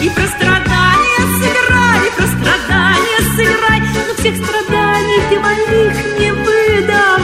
И 0.02 0.10
про 0.10 0.26
страдания 0.26 1.22
сыграй, 1.38 2.08
и 2.08 2.12
про 2.18 2.26
страдания 2.26 3.22
сыграй, 3.36 3.82
но 4.08 4.14
всех 4.16 4.36
страданий 4.36 5.22
ты 5.30 5.40
моих 5.42 5.94
не 6.18 6.32
выдавай. 6.34 7.22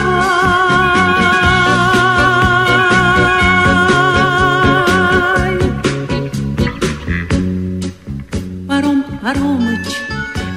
Паром, 8.68 9.02
Паромыч, 9.22 9.88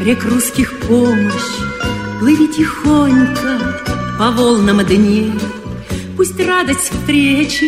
рек 0.05 0.23
русских 0.25 0.79
помощь, 0.81 1.55
Плыви 2.19 2.47
тихонько 2.49 3.90
по 4.21 4.29
волнам 4.29 4.85
дней. 4.85 5.33
Пусть 6.15 6.39
радость 6.39 6.91
встречи 6.91 7.65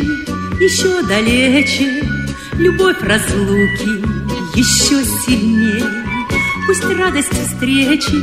еще 0.61 1.01
далече, 1.01 2.07
Любовь 2.59 3.01
разлуки 3.01 3.89
еще 4.53 5.03
сильней. 5.03 5.83
Пусть 6.67 6.85
радость 6.85 7.33
встречи 7.33 8.13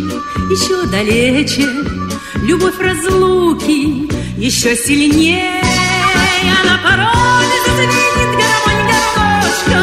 еще 0.48 0.86
далече, 0.86 1.68
Любовь 2.44 2.78
разлуки 2.78 4.08
еще 4.38 4.76
сильнее. 4.76 5.64
А 6.44 6.66
на 6.68 6.78
пароме 6.84 7.56
зазвенит 7.66 8.30
гармонь 8.38 8.84
гармошка, 8.92 9.82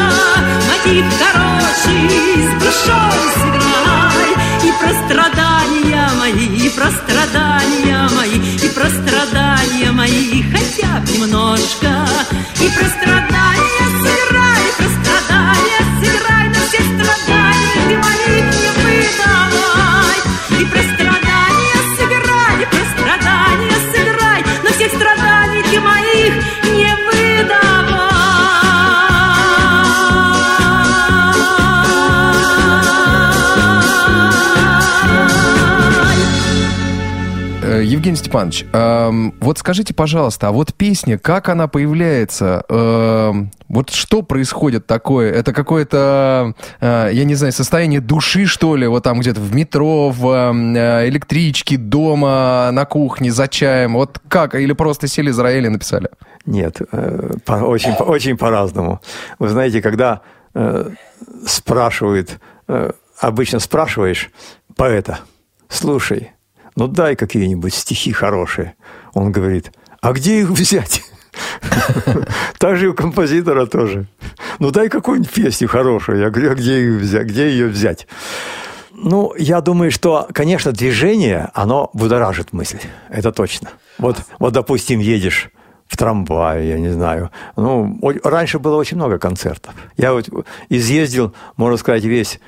Мотив 0.68 1.04
хороший, 1.18 2.08
с 2.46 2.62
душой 2.62 3.20
сыграй. 3.34 4.30
И 4.64 4.72
про 4.80 4.90
страдания 5.04 5.77
мои, 6.18 6.66
и 6.66 6.68
про 6.70 6.90
страдания 6.90 8.08
мои, 8.16 8.56
и 8.56 8.68
про 8.68 8.88
страдания 8.90 9.92
мои, 9.92 10.42
хотя 10.52 11.00
бы 11.00 11.12
немножко. 11.12 12.06
И 12.60 12.68
про 12.68 12.88
страдания 12.88 13.37
Евгений 37.98 38.16
Степанович, 38.16 38.64
эм, 38.72 39.34
вот 39.40 39.58
скажите, 39.58 39.92
пожалуйста, 39.92 40.46
а 40.48 40.52
вот 40.52 40.72
песня, 40.72 41.18
как 41.18 41.48
она 41.48 41.66
появляется? 41.66 42.62
Эм, 42.68 43.50
вот 43.68 43.90
что 43.90 44.22
происходит 44.22 44.86
такое? 44.86 45.32
Это 45.32 45.52
какое-то, 45.52 46.54
э, 46.80 47.10
я 47.12 47.24
не 47.24 47.34
знаю, 47.34 47.52
состояние 47.52 48.00
души, 48.00 48.46
что 48.46 48.76
ли? 48.76 48.86
Вот 48.86 49.02
там 49.02 49.18
где-то 49.18 49.40
в 49.40 49.52
метро, 49.52 50.10
в 50.10 50.28
э, 50.30 51.08
электричке, 51.08 51.76
дома, 51.76 52.70
на 52.70 52.84
кухне, 52.84 53.32
за 53.32 53.48
чаем? 53.48 53.94
Вот 53.94 54.20
как? 54.28 54.54
Или 54.54 54.74
просто 54.74 55.08
сели 55.08 55.30
Израиль 55.30 55.66
и 55.66 55.68
написали? 55.68 56.08
Нет, 56.46 56.80
э, 56.92 57.30
по- 57.44 57.64
очень, 57.64 57.94
по- 57.96 58.04
очень 58.04 58.36
по-разному. 58.36 59.00
Вы 59.40 59.48
знаете, 59.48 59.82
когда 59.82 60.20
э, 60.54 60.88
спрашивают, 61.48 62.38
э, 62.68 62.92
обычно 63.18 63.58
спрашиваешь 63.58 64.30
поэта, 64.76 65.18
слушай, 65.68 66.30
ну 66.78 66.86
дай 66.86 67.16
какие-нибудь 67.16 67.74
стихи 67.74 68.12
хорошие. 68.12 68.76
Он 69.12 69.32
говорит, 69.32 69.72
а 70.00 70.12
где 70.12 70.40
их 70.40 70.50
взять? 70.50 71.02
Так 72.58 72.76
же 72.76 72.86
и 72.86 72.88
у 72.88 72.94
композитора 72.94 73.66
тоже. 73.66 74.06
Ну 74.60 74.70
дай 74.70 74.88
какую-нибудь 74.88 75.32
песню 75.32 75.68
хорошую. 75.68 76.20
Я 76.20 76.30
говорю, 76.30 76.52
а 76.52 76.54
где 76.54 76.78
ее 76.78 76.98
взять? 76.98 77.26
Где 77.26 77.50
ее 77.50 77.66
взять? 77.66 78.06
Ну, 78.92 79.32
я 79.36 79.60
думаю, 79.60 79.90
что, 79.90 80.28
конечно, 80.32 80.72
движение, 80.72 81.50
оно 81.54 81.90
будоражит 81.94 82.52
мысль. 82.52 82.80
Это 83.08 83.32
точно. 83.32 83.70
Вот, 83.98 84.16
вот 84.38 84.52
допустим, 84.52 85.00
едешь 85.00 85.50
в 85.86 85.96
трамвае, 85.96 86.68
я 86.68 86.78
не 86.78 86.90
знаю. 86.90 87.30
Ну, 87.56 87.98
раньше 88.22 88.58
было 88.58 88.76
очень 88.76 88.96
много 88.96 89.18
концертов. 89.18 89.74
Я 89.96 90.12
вот 90.12 90.28
изъездил, 90.68 91.32
можно 91.56 91.76
сказать, 91.76 92.04
весь 92.04 92.40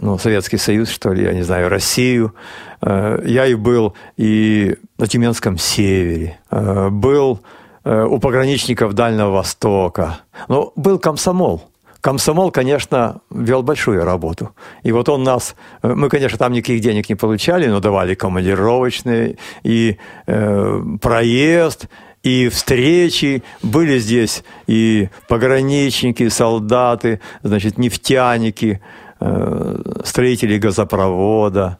ну, 0.00 0.18
Советский 0.18 0.58
Союз, 0.58 0.90
что 0.90 1.12
ли, 1.12 1.24
я 1.24 1.32
не 1.32 1.42
знаю, 1.42 1.68
Россию. 1.68 2.34
Э, 2.80 3.18
я 3.24 3.46
и 3.46 3.54
был 3.54 3.94
и 4.16 4.76
на 4.98 5.06
Тюменском 5.06 5.58
севере, 5.58 6.38
э, 6.50 6.88
был 6.90 7.40
э, 7.84 8.04
у 8.04 8.18
пограничников 8.18 8.94
Дальнего 8.94 9.30
Востока. 9.30 10.20
Но 10.48 10.72
был 10.76 10.98
комсомол. 10.98 11.62
Комсомол, 12.00 12.50
конечно, 12.50 13.20
вел 13.30 13.62
большую 13.62 14.04
работу. 14.04 14.50
И 14.82 14.90
вот 14.92 15.08
он 15.08 15.22
нас... 15.22 15.54
э, 15.82 15.94
Мы, 15.94 16.08
конечно, 16.08 16.36
там 16.36 16.52
никаких 16.52 16.80
денег 16.80 17.08
не 17.08 17.14
получали, 17.14 17.68
но 17.68 17.80
давали 17.80 18.14
командировочные 18.14 19.36
и 19.62 19.98
э, 20.26 20.82
проезд, 21.00 21.88
и 22.24 22.48
встречи. 22.48 23.42
Были 23.62 23.98
здесь 23.98 24.44
и 24.66 25.08
пограничники, 25.28 26.28
солдаты, 26.28 27.20
значит, 27.42 27.78
нефтяники, 27.78 28.80
э, 29.22 30.02
строители 30.04 30.58
газопровода. 30.58 31.78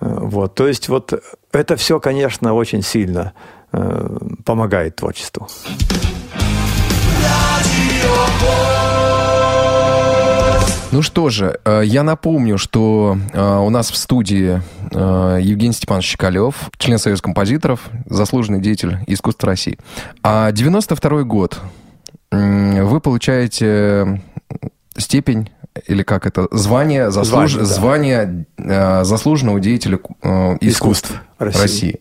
Э, 0.00 0.18
Вот. 0.20 0.54
То 0.54 0.66
есть 0.66 0.88
вот 0.88 1.12
это 1.52 1.76
все, 1.76 2.00
конечно, 2.00 2.54
очень 2.54 2.82
сильно 2.82 3.32
э, 3.72 4.18
помогает 4.44 4.96
творчеству. 4.96 5.48
Ну 10.92 11.02
что 11.02 11.28
же, 11.28 11.58
я 11.82 12.04
напомню, 12.04 12.56
что 12.56 13.16
у 13.34 13.70
нас 13.70 13.90
в 13.90 13.96
студии 13.96 14.62
Евгений 14.92 15.72
Степанович 15.72 16.10
Щекалев, 16.10 16.70
член 16.78 16.98
Союза 16.98 17.20
композиторов, 17.20 17.90
заслуженный 18.06 18.60
деятель 18.60 18.98
искусства 19.08 19.48
России. 19.48 19.76
А 20.22 20.52
92 20.52 21.22
год 21.24 21.60
вы 22.30 23.00
получаете 23.00 24.22
степень 24.96 25.50
или 25.86 26.02
как 26.02 26.26
это 26.26 26.46
звание 26.50 27.10
заслуж... 27.10 27.52
Звание, 27.52 27.58
да. 27.58 27.64
звание 27.64 28.46
э, 28.58 29.04
заслуженного 29.04 29.60
деятеля 29.60 29.98
э, 30.22 30.56
искусств 30.60 31.12
Искусств 31.12 31.22
России. 31.38 31.62
России. 31.62 32.00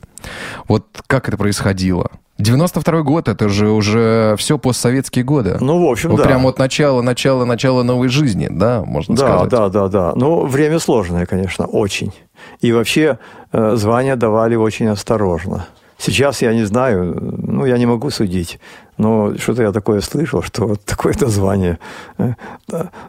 Вот 0.68 0.86
как 1.08 1.28
это 1.28 1.38
происходило? 1.38 2.12
92 2.40 3.02
год, 3.04 3.28
это 3.28 3.48
же 3.50 3.70
уже 3.70 4.36
все 4.38 4.58
постсоветские 4.58 5.24
годы. 5.24 5.58
Ну, 5.60 5.88
в 5.88 5.92
общем, 5.92 6.10
вот 6.10 6.18
да. 6.18 6.24
Прям 6.24 6.44
вот 6.44 6.58
начало, 6.58 7.02
начало, 7.02 7.46
начало 7.46 7.84
новой 7.84 8.10
жизни, 8.10 8.48
да, 8.50 8.84
можно 8.84 9.16
да, 9.16 9.22
сказать. 9.22 9.50
Да, 9.50 9.70
да, 9.70 9.88
да. 9.88 10.14
Ну, 10.16 10.46
время 10.46 10.80
сложное, 10.80 11.26
конечно, 11.26 11.66
очень. 11.66 12.12
И 12.60 12.72
вообще 12.72 13.20
э, 13.52 13.76
звания 13.76 14.16
давали 14.16 14.56
очень 14.56 14.88
осторожно. 14.88 15.68
Сейчас 15.98 16.42
я 16.42 16.54
не 16.54 16.64
знаю, 16.64 17.16
ну, 17.22 17.66
я 17.66 17.78
не 17.78 17.86
могу 17.86 18.10
судить, 18.10 18.60
но 18.98 19.36
что-то 19.38 19.64
я 19.64 19.72
такое 19.72 20.02
слышал, 20.02 20.42
что 20.44 20.68
вот 20.68 20.86
такое-то 20.86 21.28
звание 21.28 21.80
э, 22.18 22.34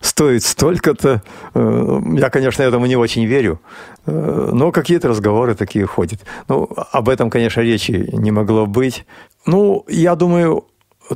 стоит 0.01 0.43
столько-то. 0.43 1.23
Э, 1.55 2.01
я, 2.15 2.31
конечно, 2.31 2.63
этому 2.63 2.87
не 2.87 2.97
очень 2.97 3.25
верю, 3.27 3.61
э, 4.07 4.51
но 4.53 4.73
какие-то 4.73 5.09
разговоры 5.09 5.55
такие 5.55 5.87
ходят. 5.87 6.21
Ну, 6.49 6.69
об 6.93 7.09
этом, 7.09 7.31
конечно, 7.31 7.61
речи 7.61 8.09
не 8.13 8.31
могло 8.31 8.67
быть. 8.67 9.07
Ну, 9.47 9.85
я 9.89 10.17
думаю, 10.17 10.65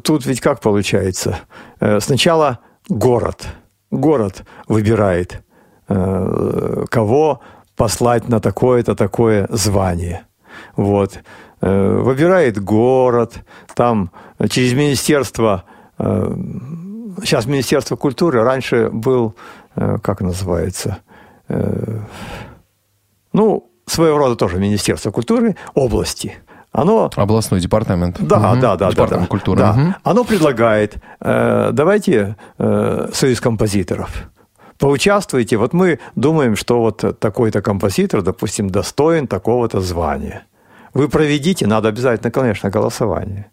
тут 0.03 0.27
ведь 0.27 0.41
как 0.41 0.61
получается? 0.61 1.41
Сначала 2.01 2.59
город. 2.89 3.47
Город 3.91 4.45
выбирает, 4.67 5.43
кого 5.87 7.41
послать 7.75 8.29
на 8.29 8.39
такое-то 8.41 8.95
такое 8.95 9.47
звание. 9.51 10.27
Вот. 10.77 11.21
Выбирает 11.63 12.63
город, 12.63 13.37
там 13.75 14.11
через 14.49 14.73
министерство, 14.75 15.65
э, 15.99 16.35
сейчас 17.25 17.47
Министерство 17.47 17.97
культуры, 17.97 18.43
раньше 18.43 18.91
был, 18.91 19.35
э, 19.77 19.99
как 20.03 20.21
называется, 20.21 20.99
ну, 23.33 23.71
своего 23.87 24.19
рода 24.19 24.37
тоже 24.37 24.59
Министерство 24.59 25.11
культуры 25.11 25.57
области. 25.73 26.35
Оно... 26.73 27.11
Областной 27.17 27.61
департамент. 27.61 28.19
Да, 28.21 28.53
угу. 28.53 28.61
да, 28.61 28.77
да. 28.77 28.91
Департамент 28.91 29.29
да, 29.29 29.31
культуры. 29.31 29.59
Да. 29.61 29.71
Угу. 29.71 29.95
Оно 30.03 30.25
предлагает, 30.25 30.97
давайте 31.19 32.37
союз 32.59 33.41
композиторов 33.41 34.29
поучаствуйте. 34.79 35.57
Вот 35.57 35.73
мы 35.73 35.99
думаем, 36.15 36.57
что 36.57 36.81
вот 36.81 37.19
такой-то 37.19 37.61
композитор, 37.63 38.23
допустим, 38.23 38.71
достоин 38.71 39.27
такого-то 39.27 39.81
звания. 39.81 40.47
Вы 40.95 41.09
проведите, 41.09 41.67
надо 41.67 41.89
обязательно, 41.89 42.31
конечно, 42.31 42.71
голосование. 42.71 43.51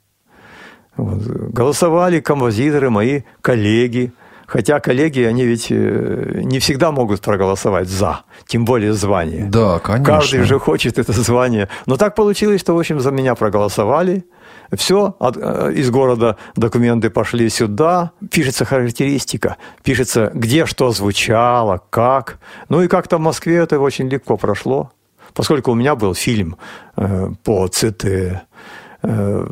Вот. 0.97 1.21
Голосовали 1.53 2.19
композиторы, 2.19 2.89
мои 2.89 3.21
коллеги. 3.41 4.11
Хотя 4.47 4.79
коллеги, 4.79 5.21
они 5.21 5.43
ведь 5.43 5.67
э, 5.71 6.41
не 6.43 6.59
всегда 6.59 6.91
могут 6.91 7.21
проголосовать 7.21 7.87
за, 7.87 8.21
тем 8.45 8.63
более 8.63 8.93
звание. 8.93 9.45
Да, 9.45 9.79
конечно. 9.79 10.05
Каждый 10.05 10.43
же 10.43 10.59
хочет 10.59 10.99
это 10.99 11.13
звание. 11.13 11.67
Но 11.87 11.97
так 11.97 12.13
получилось, 12.13 12.61
что, 12.61 12.75
в 12.75 12.79
общем, 12.79 12.99
за 12.99 13.09
меня 13.09 13.33
проголосовали. 13.33 14.23
Все, 14.71 15.15
от, 15.17 15.35
э, 15.37 15.73
из 15.73 15.89
города 15.89 16.37
документы 16.55 17.09
пошли 17.09 17.49
сюда. 17.49 18.11
Пишется 18.29 18.65
характеристика, 18.65 19.57
пишется, 19.83 20.29
где 20.35 20.67
что 20.67 20.91
звучало, 20.91 21.81
как. 21.89 22.37
Ну 22.69 22.83
и 22.83 22.87
как-то 22.87 23.17
в 23.17 23.21
Москве 23.21 23.55
это 23.55 23.79
очень 23.79 24.07
легко 24.09 24.37
прошло 24.37 24.91
поскольку 25.35 25.71
у 25.71 25.75
меня 25.75 25.95
был 25.95 26.15
фильм 26.15 26.55
э, 26.95 27.29
по 27.43 27.67
ЦТ, 27.67 28.05
э, 29.03 29.47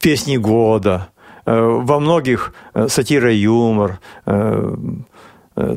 песни 0.00 0.36
года, 0.36 1.10
э, 1.46 1.60
во 1.60 2.00
многих 2.00 2.54
э, 2.74 2.88
сатира 2.88 3.32
юмор, 3.32 4.00
э, 4.26 4.74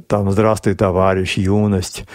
там 0.08 0.32
«Здравствуй, 0.32 0.74
товарищ», 0.74 1.38
«Юность». 1.38 2.06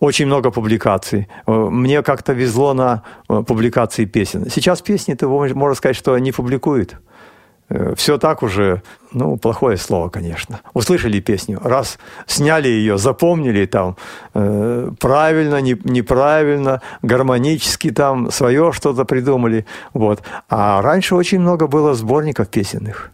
Очень 0.00 0.24
много 0.24 0.50
публикаций. 0.50 1.28
Мне 1.46 2.02
как-то 2.02 2.32
везло 2.32 2.72
на 2.72 3.02
публикации 3.26 4.06
песен. 4.06 4.48
Сейчас 4.48 4.80
песни-то, 4.80 5.28
можно 5.28 5.74
сказать, 5.74 5.96
что 5.96 6.18
не 6.18 6.32
публикуют. 6.32 6.96
Э, 7.70 7.94
все 7.96 8.18
так 8.18 8.42
уже, 8.42 8.82
ну, 9.12 9.36
плохое 9.36 9.76
слово, 9.76 10.08
конечно. 10.08 10.60
Услышали 10.74 11.20
песню, 11.20 11.60
раз 11.62 11.98
сняли 12.26 12.68
ее, 12.68 12.98
запомнили 12.98 13.66
там 13.66 13.96
э, 14.34 14.90
правильно, 14.98 15.60
не, 15.60 15.76
неправильно, 15.84 16.80
гармонически 17.02 17.90
там 17.90 18.30
свое 18.30 18.72
что-то 18.72 19.04
придумали. 19.04 19.66
Вот. 19.92 20.22
А 20.48 20.80
раньше 20.82 21.14
очень 21.14 21.40
много 21.40 21.66
было 21.66 21.94
сборников 21.94 22.48
песенных. 22.48 23.10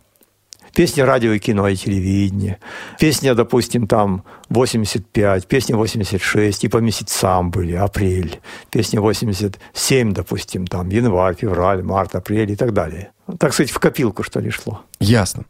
Песни 0.74 1.02
радио 1.02 1.32
и 1.32 1.38
кино 1.38 1.68
и 1.68 1.76
телевидение. 1.76 2.58
Песня, 2.98 3.34
допустим, 3.36 3.86
там 3.86 4.24
85, 4.50 5.46
песня 5.46 5.76
86, 5.76 6.64
и 6.64 6.68
по 6.68 6.78
месяцам 6.78 7.52
были, 7.52 7.74
апрель. 7.74 8.40
Песня 8.70 9.00
87, 9.00 10.12
допустим, 10.12 10.66
там 10.66 10.88
январь, 10.88 11.36
февраль, 11.36 11.84
март, 11.84 12.16
апрель 12.16 12.50
и 12.50 12.56
так 12.56 12.72
далее. 12.72 13.12
Так 13.38 13.54
сказать, 13.54 13.70
в 13.70 13.78
копилку, 13.78 14.24
что 14.24 14.40
ли, 14.40 14.50
шло. 14.50 14.82
Ясно. 14.98 15.44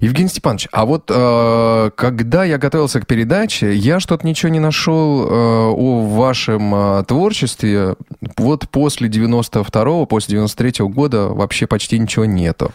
Евгений 0.00 0.28
Степанович, 0.28 0.68
а 0.70 0.86
вот 0.86 1.10
э, 1.12 1.90
когда 1.96 2.44
я 2.44 2.56
готовился 2.56 3.00
к 3.00 3.06
передаче, 3.06 3.74
я 3.74 3.98
что-то 3.98 4.24
ничего 4.24 4.50
не 4.50 4.60
нашел 4.60 5.26
э, 5.26 5.30
о 5.30 6.06
вашем 6.06 6.74
э, 6.74 7.04
творчестве. 7.04 7.96
Вот 8.36 8.68
после 8.70 9.08
92-го, 9.08 10.06
после 10.06 10.38
93-го 10.38 10.88
года 10.88 11.28
вообще 11.28 11.66
почти 11.66 11.98
ничего 11.98 12.24
нету. 12.24 12.72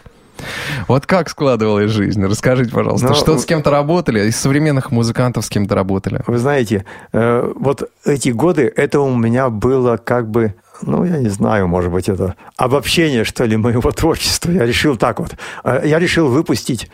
Вот 0.88 1.06
как 1.06 1.28
складывалась 1.28 1.90
жизнь? 1.90 2.24
Расскажите, 2.24 2.70
пожалуйста. 2.70 3.08
Ну, 3.08 3.14
что 3.14 3.38
с 3.38 3.46
кем-то 3.46 3.70
работали? 3.70 4.28
Из 4.28 4.36
современных 4.36 4.90
музыкантов 4.90 5.44
с 5.44 5.48
кем-то 5.48 5.74
работали? 5.74 6.20
Вы 6.26 6.38
знаете, 6.38 6.84
э, 7.12 7.52
вот 7.56 7.90
эти 8.04 8.30
годы, 8.30 8.72
это 8.74 9.00
у 9.00 9.14
меня 9.14 9.50
было 9.50 9.96
как 9.96 10.30
бы 10.30 10.54
ну, 10.82 11.04
я 11.04 11.18
не 11.18 11.28
знаю, 11.28 11.68
может 11.68 11.92
быть, 11.92 12.08
это 12.08 12.34
обобщение, 12.56 13.24
что 13.24 13.44
ли, 13.44 13.56
моего 13.56 13.90
творчества. 13.92 14.50
Я 14.50 14.66
решил 14.66 14.96
так 14.96 15.20
вот. 15.20 15.36
Э, 15.62 15.82
я 15.84 15.98
решил 15.98 16.28
выпустить 16.28 16.90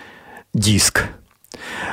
диск. 0.52 1.04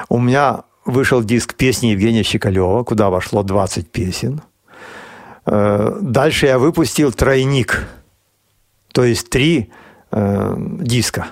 У 0.10 0.20
меня 0.20 0.64
вышел 0.86 1.24
диск 1.24 1.56
песни 1.56 1.88
Евгения 1.88 2.24
Щекалева, 2.24 2.84
куда 2.84 3.10
вошло 3.10 3.44
20 3.44 3.92
песен. 3.92 4.42
Э, 5.46 5.98
дальше 6.02 6.48
я 6.48 6.60
выпустил 6.60 7.12
тройник, 7.12 7.88
то 8.92 9.04
есть 9.04 9.30
три 9.30 9.72
диска. 10.10 11.28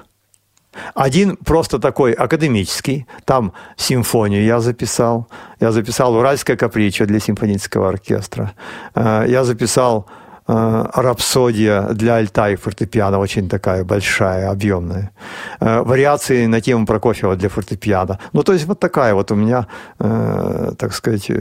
Один 0.94 1.38
просто 1.38 1.80
такой 1.80 2.14
академический, 2.14 3.06
там 3.26 3.54
симфонию 3.78 4.44
я 4.44 4.60
записал, 4.60 5.28
я 5.60 5.72
записал 5.72 6.16
«Уральское 6.16 6.58
капричо» 6.58 7.06
для 7.06 7.20
симфонического 7.20 7.90
оркестра, 7.90 8.54
э, 8.96 9.26
я 9.28 9.44
записал 9.44 10.06
э, 10.48 10.86
«Рапсодия» 10.94 11.90
для 11.94 12.16
альта 12.16 12.50
и 12.50 12.56
фортепиано, 12.56 13.20
очень 13.20 13.50
такая 13.50 13.84
большая, 13.84 14.52
объемная, 14.52 15.12
э, 15.60 15.82
вариации 15.82 16.46
на 16.46 16.62
тему 16.62 16.86
Прокофьева 16.86 17.36
для 17.36 17.50
фортепиано. 17.50 18.20
Ну, 18.34 18.44
то 18.44 18.54
есть 18.54 18.66
вот 18.66 18.80
такая 18.80 19.14
вот 19.14 19.32
у 19.32 19.36
меня, 19.36 19.68
так 19.98 20.94
сказать... 20.94 21.32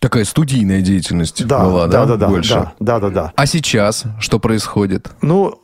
Такая 0.00 0.24
студийная 0.24 0.80
деятельность 0.80 1.44
да, 1.44 1.64
была, 1.64 1.86
да? 1.88 2.04
Да, 2.04 2.16
да, 2.16 2.28
больше? 2.28 2.54
да, 2.54 2.72
да, 2.78 2.98
да, 3.00 3.08
да. 3.10 3.32
А 3.34 3.46
сейчас 3.46 4.04
что 4.20 4.38
происходит? 4.38 5.10
Ну, 5.22 5.60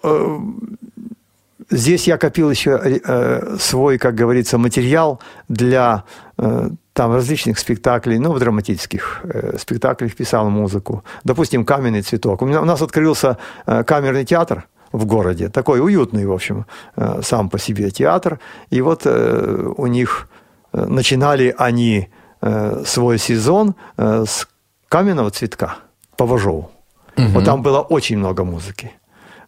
Здесь 1.70 2.06
я 2.06 2.18
копил 2.18 2.50
еще 2.50 2.80
э, 2.82 3.56
свой, 3.58 3.98
как 3.98 4.14
говорится, 4.14 4.58
материал 4.58 5.20
для 5.48 6.04
э, 6.36 6.70
там 6.92 7.12
различных 7.12 7.58
спектаклей, 7.58 8.18
ну, 8.18 8.32
в 8.32 8.38
драматических 8.38 9.20
э, 9.24 9.58
спектаклях 9.58 10.14
писал 10.14 10.50
музыку. 10.50 11.04
Допустим, 11.24 11.64
«Каменный 11.64 12.02
цветок». 12.02 12.42
У, 12.42 12.46
меня, 12.46 12.62
у 12.62 12.64
нас 12.64 12.82
открылся 12.82 13.38
э, 13.66 13.82
камерный 13.84 14.24
театр 14.24 14.68
в 14.92 15.06
городе, 15.06 15.48
такой 15.48 15.80
уютный, 15.80 16.24
в 16.26 16.32
общем, 16.32 16.66
э, 16.96 17.20
сам 17.22 17.48
по 17.50 17.58
себе 17.58 17.90
театр. 17.90 18.38
И 18.70 18.80
вот 18.80 19.02
э, 19.06 19.72
у 19.76 19.86
них 19.86 20.28
э, 20.72 20.84
начинали 20.86 21.54
они 21.58 22.08
э, 22.40 22.82
свой 22.86 23.18
сезон 23.18 23.74
э, 23.96 24.24
с 24.26 24.46
«Каменного 24.88 25.30
цветка» 25.30 25.76
по 26.16 26.26
Вожову. 26.26 26.70
Угу. 27.16 27.26
Вот 27.28 27.44
там 27.44 27.62
было 27.62 27.80
очень 27.80 28.18
много 28.18 28.44
музыки. 28.44 28.92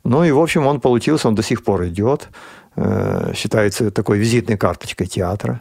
Ну 0.06 0.22
и, 0.22 0.30
в 0.30 0.38
общем, 0.38 0.66
он 0.66 0.80
получился, 0.80 1.28
он 1.28 1.34
до 1.34 1.42
сих 1.42 1.64
пор 1.64 1.86
идет, 1.86 2.28
э, 2.76 3.32
считается 3.34 3.90
такой 3.90 4.18
визитной 4.18 4.56
карточкой 4.56 5.08
театра. 5.08 5.60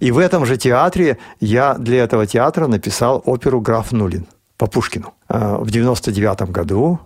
И 0.00 0.10
в 0.10 0.18
этом 0.18 0.44
же 0.44 0.56
театре 0.56 1.18
я 1.38 1.74
для 1.74 2.02
этого 2.02 2.26
театра 2.26 2.66
написал 2.66 3.22
оперу 3.24 3.60
«Граф 3.60 3.92
Нулин» 3.92 4.26
по 4.56 4.66
Пушкину. 4.66 5.14
Э, 5.28 5.58
в 5.60 5.70
99 5.70 6.50
году, 6.50 6.98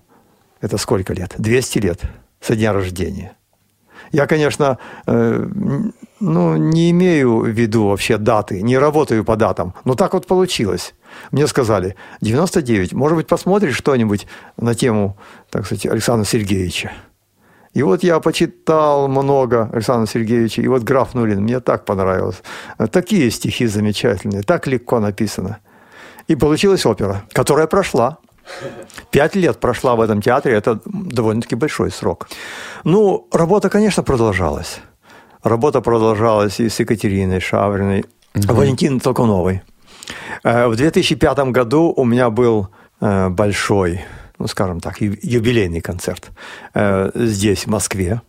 это 0.62 0.78
сколько 0.78 1.12
лет? 1.12 1.34
200 1.36 1.78
лет 1.80 2.00
со 2.40 2.56
дня 2.56 2.72
рождения. 2.72 3.36
Я, 4.12 4.26
конечно, 4.26 4.78
э, 5.06 5.46
ну, 6.20 6.56
не 6.56 6.90
имею 6.92 7.40
в 7.40 7.48
виду 7.48 7.88
вообще 7.88 8.16
даты, 8.16 8.62
не 8.62 8.78
работаю 8.78 9.22
по 9.24 9.36
датам, 9.36 9.74
но 9.84 9.94
так 9.94 10.14
вот 10.14 10.26
получилось. 10.26 10.94
Мне 11.30 11.46
сказали, 11.46 11.96
99, 12.20 12.92
может 12.92 13.16
быть, 13.16 13.26
посмотришь 13.26 13.76
что-нибудь 13.76 14.26
на 14.56 14.74
тему, 14.74 15.16
так 15.50 15.66
сказать, 15.66 15.86
Александра 15.86 16.24
Сергеевича. 16.26 16.92
И 17.72 17.82
вот 17.82 18.04
я 18.04 18.20
почитал 18.20 19.08
много 19.08 19.68
Александра 19.72 20.06
Сергеевича, 20.06 20.62
и 20.62 20.68
вот 20.68 20.82
граф 20.82 21.14
Нулин, 21.14 21.42
мне 21.42 21.58
так 21.58 21.84
понравилось. 21.84 22.40
Такие 22.92 23.30
стихи 23.32 23.66
замечательные, 23.66 24.42
так 24.42 24.68
легко 24.68 25.00
написано. 25.00 25.58
И 26.28 26.36
получилась 26.36 26.86
опера, 26.86 27.24
которая 27.32 27.66
прошла. 27.66 28.18
Пять 29.10 29.34
лет 29.34 29.58
прошла 29.58 29.96
в 29.96 30.00
этом 30.00 30.22
театре, 30.22 30.54
это 30.54 30.80
довольно-таки 30.84 31.56
большой 31.56 31.90
срок. 31.90 32.28
Ну, 32.84 33.26
работа, 33.32 33.70
конечно, 33.70 34.02
продолжалась. 34.02 34.80
Работа 35.42 35.80
продолжалась 35.80 36.60
и 36.60 36.68
с 36.68 36.78
Екатериной 36.78 37.40
Шавриной, 37.40 38.04
Валентиной 38.34 39.00
Толкуновой. 39.00 39.62
Э, 40.42 40.66
В 40.66 40.76
2005 40.76 41.38
году 41.50 41.92
у 41.96 42.04
меня 42.04 42.30
был 42.30 42.68
э, 43.00 43.28
большой, 43.28 44.00
ну, 44.38 44.46
скажем 44.46 44.80
так, 44.80 45.00
юбилейный 45.00 45.80
концерт 45.80 46.30
э, 46.74 47.10
здесь, 47.14 47.64
в 47.64 47.68
Москве, 47.68 48.22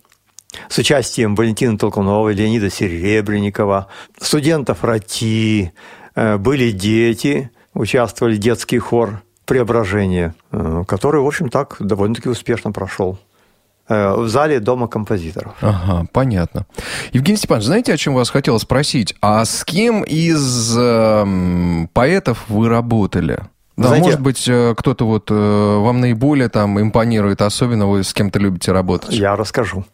с 0.69 0.77
участием 0.77 1.35
Валентины 1.35 1.77
Толкуновой, 1.77 2.33
Леонида 2.33 2.69
Серебренникова, 2.69 3.87
студентов 4.19 4.83
РАТИ, 4.83 5.73
были 6.15 6.71
дети, 6.71 7.51
участвовали 7.73 8.37
детский 8.37 8.79
хор 8.79 9.21
«Преображение», 9.43 10.33
который, 10.87 11.19
в 11.19 11.27
общем, 11.27 11.49
так 11.49 11.75
довольно-таки 11.79 12.29
успешно 12.29 12.71
прошел 12.71 13.19
в 13.87 14.27
зале 14.27 14.59
Дома 14.59 14.87
композиторов. 14.87 15.53
Ага, 15.61 16.07
понятно. 16.11 16.65
Евгений 17.13 17.37
Степанович, 17.37 17.65
знаете, 17.67 17.93
о 17.93 17.97
чем 17.97 18.15
вас 18.15 18.29
хотела 18.29 18.57
спросить? 18.57 19.15
А 19.21 19.45
с 19.45 19.63
кем 19.63 20.03
из 20.03 20.75
эм, 20.77 21.89
поэтов 21.93 22.45
вы 22.49 22.67
работали? 22.69 23.39
Да, 23.77 23.89
Знаете- 23.89 24.05
может 24.05 24.21
быть, 24.21 24.47
э, 24.47 24.73
кто-то 24.77 25.05
вот 25.05 25.29
э, 25.29 25.33
вам 25.35 25.99
наиболее 25.99 26.47
там 26.49 26.79
импонирует, 26.79 27.41
особенно 27.41 27.87
вы 27.87 28.03
с 28.03 28.13
кем-то 28.13 28.39
любите 28.39 28.71
работать. 28.71 29.11
Я 29.11 29.35
расскажу. 29.35 29.85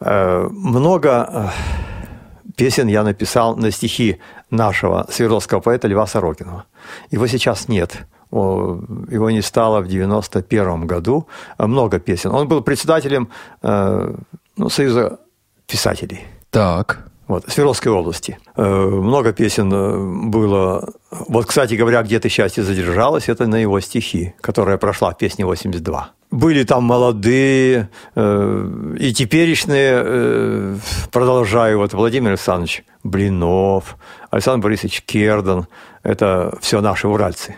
Э, 0.00 0.48
Много 0.50 1.28
э, 1.32 2.52
песен 2.56 2.88
я 2.88 3.02
написал 3.02 3.56
на 3.56 3.70
стихи 3.70 4.18
нашего 4.50 5.06
свердловского 5.10 5.60
поэта 5.60 5.88
Льва 5.88 6.06
Сорокинова. 6.06 6.64
Его 7.10 7.26
сейчас 7.26 7.68
нет. 7.68 8.06
Его 8.32 9.30
не 9.30 9.42
стало 9.42 9.80
в 9.80 9.88
91 9.88 10.86
году. 10.86 11.26
Много 11.58 11.98
песен. 11.98 12.30
Он 12.30 12.46
был 12.46 12.62
председателем 12.62 13.28
э, 13.62 14.14
ну, 14.56 14.68
Союза 14.68 15.18
писателей. 15.66 16.20
Так. 16.50 17.06
Вот, 17.26 17.44
Свердловской 17.48 17.92
области. 17.92 18.38
Э, 18.56 18.62
Много 18.64 19.32
песен 19.32 19.72
э, 19.72 20.28
было. 20.28 20.92
Вот, 21.10 21.46
кстати 21.46 21.74
говоря, 21.74 22.02
«Где 22.02 22.20
ты 22.20 22.28
счастье 22.28 22.62
задержалась»– 22.62 23.28
это 23.28 23.46
на 23.46 23.56
его 23.56 23.80
стихи, 23.80 24.34
которая 24.40 24.78
прошла 24.78 25.10
в 25.10 25.18
песне 25.18 25.44
82. 25.44 26.10
Были 26.30 26.62
там 26.62 26.84
молодые 26.84 27.88
и 28.14 29.12
теперешние, 29.12 30.78
продолжаю, 31.10 31.78
вот 31.78 31.92
Владимир 31.92 32.30
Александрович 32.30 32.84
Блинов, 33.02 33.96
Александр 34.30 34.62
Борисович 34.62 35.02
Кердан– 35.02 35.66
это 36.04 36.56
все 36.60 36.80
наши 36.80 37.08
уральцы. 37.08 37.56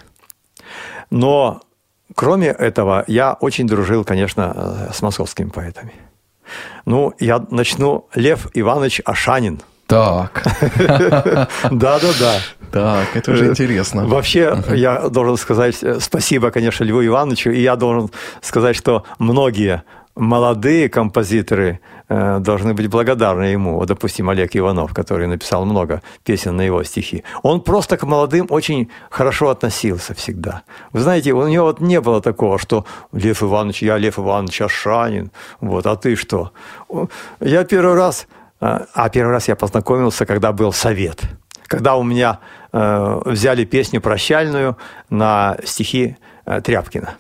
Но 1.12 1.60
кроме 2.16 2.48
этого, 2.48 3.04
я 3.06 3.34
очень 3.34 3.66
дружил, 3.66 4.02
конечно, 4.02 4.88
э, 4.88 4.92
с 4.94 5.02
московскими 5.02 5.50
поэтами. 5.50 5.92
Ну, 6.86 7.12
я 7.20 7.44
начну. 7.50 8.08
Лев 8.14 8.48
Иванович 8.54 9.02
Ашанин. 9.04 9.60
Так. 9.86 10.42
Да-да-да. 11.70 12.40
Так, 12.70 13.14
это 13.14 13.32
уже 13.32 13.48
интересно. 13.48 14.06
Вообще, 14.06 14.56
я 14.70 15.10
должен 15.10 15.36
сказать 15.36 15.82
э, 15.82 16.00
спасибо, 16.00 16.50
конечно, 16.50 16.82
Льву 16.84 17.04
Ивановичу, 17.04 17.50
и 17.50 17.60
я 17.60 17.76
должен 17.76 18.10
сказать, 18.40 18.74
что 18.74 19.04
многие 19.18 19.82
молодые 20.14 20.88
композиторы 20.88 21.80
э, 22.08 22.38
должны 22.40 22.74
быть 22.74 22.88
благодарны 22.88 23.44
ему. 23.44 23.78
Вот, 23.78 23.88
допустим, 23.88 24.28
Олег 24.28 24.56
Иванов, 24.56 24.92
который 24.92 25.26
написал 25.26 25.64
много 25.64 26.02
песен 26.24 26.56
на 26.56 26.62
его 26.62 26.84
стихи. 26.84 27.24
Он 27.42 27.60
просто 27.60 27.96
к 27.96 28.02
молодым 28.04 28.46
очень 28.50 28.90
хорошо 29.10 29.48
относился 29.48 30.14
всегда. 30.14 30.62
Вы 30.92 31.00
знаете, 31.00 31.32
у 31.32 31.48
него 31.48 31.66
вот 31.66 31.80
не 31.80 32.00
было 32.00 32.20
такого, 32.20 32.58
что 32.58 32.84
Лев 33.12 33.42
Иванович, 33.42 33.82
я 33.82 33.98
Лев 33.98 34.18
Иванович 34.18 34.62
Ашанин, 34.62 35.30
вот, 35.60 35.86
а 35.86 35.96
ты 35.96 36.16
что? 36.16 36.52
Я 37.40 37.64
первый 37.64 37.94
раз, 37.94 38.26
э, 38.60 38.80
а 38.94 39.08
первый 39.08 39.32
раз 39.32 39.48
я 39.48 39.56
познакомился, 39.56 40.26
когда 40.26 40.52
был 40.52 40.72
совет. 40.72 41.22
Когда 41.66 41.96
у 41.96 42.02
меня 42.02 42.38
э, 42.72 43.20
взяли 43.24 43.64
песню 43.64 44.02
прощальную 44.02 44.76
на 45.08 45.56
стихи 45.64 46.16
э, 46.44 46.60
Тряпкина 46.60 47.14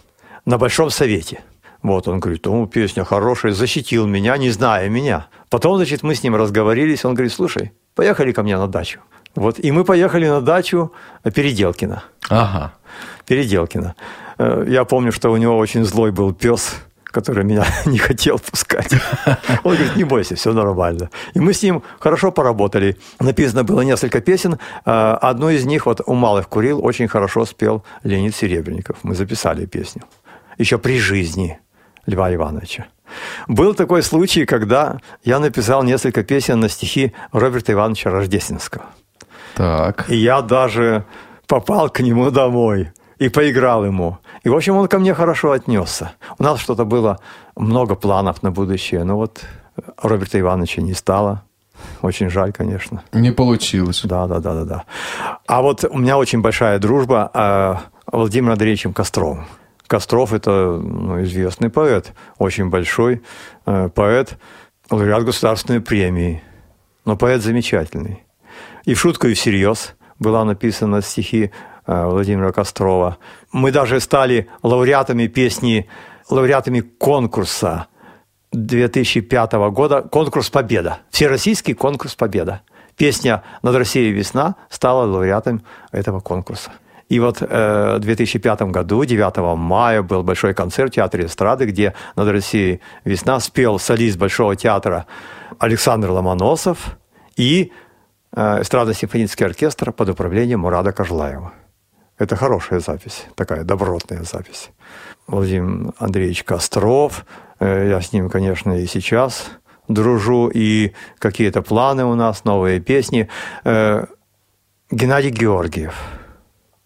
на 0.44 0.58
Большом 0.58 0.90
Совете. 0.90 1.40
Вот 1.82 2.06
он 2.08 2.20
говорит, 2.20 2.46
ну, 2.46 2.66
песня 2.66 3.04
хорошая, 3.04 3.52
защитил 3.52 4.06
меня, 4.06 4.36
не 4.36 4.50
зная 4.50 4.88
меня. 4.88 5.26
Потом, 5.50 5.76
значит, 5.76 6.02
мы 6.02 6.14
с 6.14 6.22
ним 6.22 6.36
разговорились, 6.36 7.04
он 7.04 7.14
говорит, 7.14 7.32
слушай, 7.32 7.72
поехали 7.94 8.32
ко 8.32 8.42
мне 8.42 8.56
на 8.56 8.68
дачу. 8.68 9.00
Вот, 9.34 9.58
и 9.58 9.72
мы 9.72 9.84
поехали 9.84 10.28
на 10.28 10.40
дачу 10.40 10.92
Переделкина. 11.24 12.04
Ага. 12.28 12.72
Переделкина. 13.26 13.94
Э, 14.38 14.64
Я 14.68 14.84
помню, 14.84 15.10
что 15.12 15.30
у 15.32 15.36
него 15.38 15.56
очень 15.56 15.84
злой 15.84 16.10
был 16.12 16.32
пес, 16.34 16.74
который 17.04 17.42
меня 17.44 17.64
не 17.86 17.98
хотел 17.98 18.38
пускать. 18.38 18.92
Он 19.64 19.74
говорит, 19.74 19.96
не 19.96 20.04
бойся, 20.04 20.34
все 20.34 20.52
нормально. 20.52 21.08
И 21.34 21.40
мы 21.40 21.52
с 21.52 21.62
ним 21.62 21.82
хорошо 21.98 22.30
поработали. 22.30 22.96
Написано 23.20 23.64
было 23.64 23.80
несколько 23.80 24.20
песен. 24.20 24.58
Э, 24.84 25.14
Одну 25.20 25.48
из 25.50 25.64
них, 25.64 25.86
вот 25.86 26.00
«У 26.06 26.14
малых 26.14 26.48
курил», 26.48 26.84
очень 26.84 27.08
хорошо 27.08 27.44
спел 27.46 27.84
Леонид 28.04 28.34
Серебренников. 28.36 28.98
Мы 29.02 29.14
записали 29.14 29.66
песню. 29.66 30.02
Еще 30.58 30.76
при 30.78 30.98
жизни 30.98 31.58
Льва 32.06 32.34
Ивановича. 32.34 32.86
Был 33.46 33.74
такой 33.74 34.02
случай, 34.02 34.46
когда 34.46 34.98
я 35.24 35.38
написал 35.38 35.82
несколько 35.82 36.22
песен 36.22 36.60
на 36.60 36.68
стихи 36.68 37.12
Роберта 37.32 37.72
Ивановича 37.72 38.10
Рождественского. 38.10 38.86
Так. 39.54 40.08
И 40.08 40.16
я 40.16 40.40
даже 40.40 41.04
попал 41.46 41.90
к 41.90 42.00
нему 42.00 42.30
домой 42.30 42.90
и 43.18 43.28
поиграл 43.28 43.84
ему. 43.84 44.18
И, 44.42 44.48
в 44.48 44.54
общем, 44.54 44.76
он 44.76 44.88
ко 44.88 44.98
мне 44.98 45.14
хорошо 45.14 45.52
отнесся. 45.52 46.12
У 46.38 46.42
нас 46.42 46.60
что-то 46.60 46.84
было, 46.84 47.18
много 47.56 47.94
планов 47.94 48.42
на 48.42 48.50
будущее. 48.50 49.04
Но 49.04 49.16
вот 49.16 49.42
Роберта 50.02 50.40
Ивановича 50.40 50.82
не 50.82 50.94
стало. 50.94 51.42
Очень 52.00 52.30
жаль, 52.30 52.52
конечно. 52.52 53.02
Не 53.12 53.32
получилось. 53.32 54.02
Да, 54.04 54.26
да, 54.26 54.40
да, 54.40 54.54
да, 54.54 54.64
да. 54.64 54.84
А 55.46 55.62
вот 55.62 55.84
у 55.84 55.98
меня 55.98 56.16
очень 56.16 56.40
большая 56.40 56.78
дружба 56.78 57.30
э, 57.34 57.74
Владимиром 58.10 58.52
Андреевичем 58.52 58.92
Костровым. 58.92 59.46
Костров– 59.92 60.32
это 60.34 60.80
ну, 60.82 61.22
известный 61.22 61.68
поэт, 61.68 62.14
очень 62.38 62.70
большой 62.70 63.20
э, 63.66 63.90
поэт, 63.94 64.38
лауреат 64.90 65.22
государственной 65.22 65.82
премии. 65.82 66.42
Но 67.04 67.14
поэт 67.14 67.42
замечательный. 67.42 68.24
И 68.86 68.94
в 68.94 68.98
шутку, 69.00 69.26
и 69.26 69.34
всерьез 69.34 69.94
была 70.18 70.46
написана 70.46 71.02
стихи 71.02 71.50
э, 71.86 72.06
Владимира 72.06 72.52
Кострова. 72.52 73.18
Мы 73.52 73.70
даже 73.70 74.00
стали 74.00 74.48
лауреатами 74.62 75.26
песни, 75.26 75.90
лауреатами 76.30 76.80
конкурса 76.80 77.88
2005 78.52 79.52
года, 79.72 80.00
конкурс 80.00 80.48
«Победа», 80.48 81.00
всероссийский 81.10 81.74
конкурс 81.74 82.14
«Победа». 82.14 82.62
Песня 82.96 83.42
«Над 83.60 83.74
Россией 83.74 84.12
весна» 84.12 84.54
стала 84.70 85.04
лауреатом 85.04 85.62
этого 85.90 86.20
конкурса. 86.20 86.70
И 87.12 87.20
вот 87.20 87.42
э, 87.42 87.96
в 87.96 87.98
2005 87.98 88.62
году, 88.72 89.04
9 89.04 89.58
мая, 89.58 90.02
был 90.02 90.22
большой 90.22 90.54
концерт 90.54 90.92
в 90.92 90.94
Театре 90.94 91.26
эстрады, 91.26 91.66
где 91.66 91.92
«Над 92.16 92.28
Россией 92.28 92.80
весна» 93.04 93.38
спел 93.40 93.78
солист 93.78 94.16
Большого 94.16 94.56
театра 94.56 95.04
Александр 95.58 96.10
Ломоносов 96.10 96.96
и 97.36 97.70
э, 98.34 98.62
эстрадно-симфонический 98.62 99.44
оркестр 99.44 99.92
под 99.92 100.08
управлением 100.08 100.60
Мурада 100.60 100.92
Кожлаева. 100.92 101.52
Это 102.16 102.34
хорошая 102.34 102.80
запись, 102.80 103.26
такая 103.34 103.64
добротная 103.64 104.22
запись. 104.22 104.70
Владимир 105.26 105.92
Андреевич 105.98 106.44
Костров, 106.44 107.26
э, 107.60 107.88
я 107.90 108.00
с 108.00 108.14
ним, 108.14 108.30
конечно, 108.30 108.72
и 108.72 108.86
сейчас 108.86 109.50
дружу, 109.86 110.50
и 110.54 110.94
какие-то 111.18 111.60
планы 111.60 112.06
у 112.06 112.14
нас, 112.14 112.44
новые 112.44 112.80
песни. 112.80 113.28
Э, 113.64 114.06
Геннадий 114.90 115.30
Георгиев, 115.30 115.94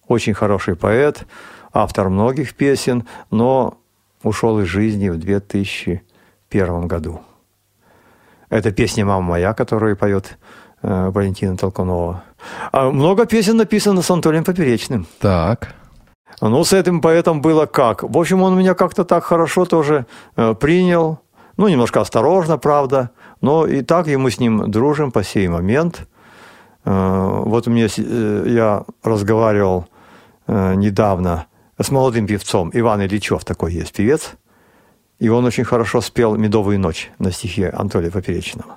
очень 0.09 0.35
хороший 0.35 0.77
поэт, 0.77 1.27
автор 1.73 2.09
многих 2.09 2.55
песен, 2.55 3.05
но 3.31 3.79
ушел 4.23 4.61
из 4.61 4.67
жизни 4.67 5.09
в 5.09 5.19
2001 5.19 6.87
году. 6.89 7.21
Это 8.49 8.71
песня 8.71 9.05
«Мама 9.05 9.23
моя», 9.23 9.55
которую 9.55 9.97
поет 9.97 10.39
э, 10.83 11.11
Валентина 11.11 11.57
Толкунова. 11.57 12.23
А 12.73 12.91
много 12.91 13.27
песен 13.27 13.57
написано 13.57 14.03
с 14.03 14.11
Анатолием 14.11 14.45
Поперечным. 14.45 15.07
Так. 15.21 15.75
Ну, 16.41 16.63
с 16.65 16.73
этим 16.73 17.01
поэтом 17.01 17.41
было 17.41 17.67
как? 17.67 18.03
В 18.03 18.17
общем, 18.19 18.43
он 18.43 18.57
меня 18.59 18.75
как-то 18.75 19.05
так 19.05 19.25
хорошо 19.25 19.65
тоже 19.65 20.07
э, 20.37 20.55
принял. 20.55 21.19
Ну, 21.57 21.67
немножко 21.69 22.01
осторожно, 22.01 22.59
правда. 22.59 23.11
Но 23.41 23.67
и 23.67 23.83
так 23.83 24.07
и 24.07 24.17
мы 24.17 24.31
с 24.31 24.39
ним 24.39 24.71
дружим 24.71 25.11
по 25.11 25.25
сей 25.25 25.49
момент. 25.49 26.07
Э, 26.85 27.41
вот 27.45 27.67
мне, 27.67 27.89
с- 27.89 27.99
э, 27.99 28.45
я 28.49 28.85
разговаривал 29.03 29.87
недавно 30.49 31.47
с 31.79 31.91
молодым 31.91 32.27
певцом. 32.27 32.71
Иван 32.73 33.03
Ильичев 33.03 33.45
такой 33.45 33.73
есть 33.73 33.93
певец. 33.93 34.37
И 35.19 35.29
он 35.29 35.45
очень 35.45 35.65
хорошо 35.65 36.01
спел 36.01 36.37
«Медовую 36.37 36.79
ночь» 36.79 37.11
на 37.19 37.33
стихе 37.33 37.71
Анатолия 37.71 38.11
Поперечного. 38.11 38.77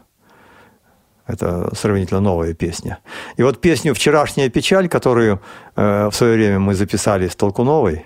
Это 1.27 1.75
сравнительно 1.75 2.21
новая 2.21 2.53
песня. 2.53 2.99
И 3.37 3.43
вот 3.43 3.61
песню 3.61 3.93
«Вчерашняя 3.93 4.49
печаль», 4.49 4.87
которую 4.87 5.41
э, 5.75 6.09
в 6.09 6.15
свое 6.15 6.35
время 6.35 6.59
мы 6.59 6.73
записали 6.73 7.27
с 7.27 7.35
Толкуновой, 7.35 8.05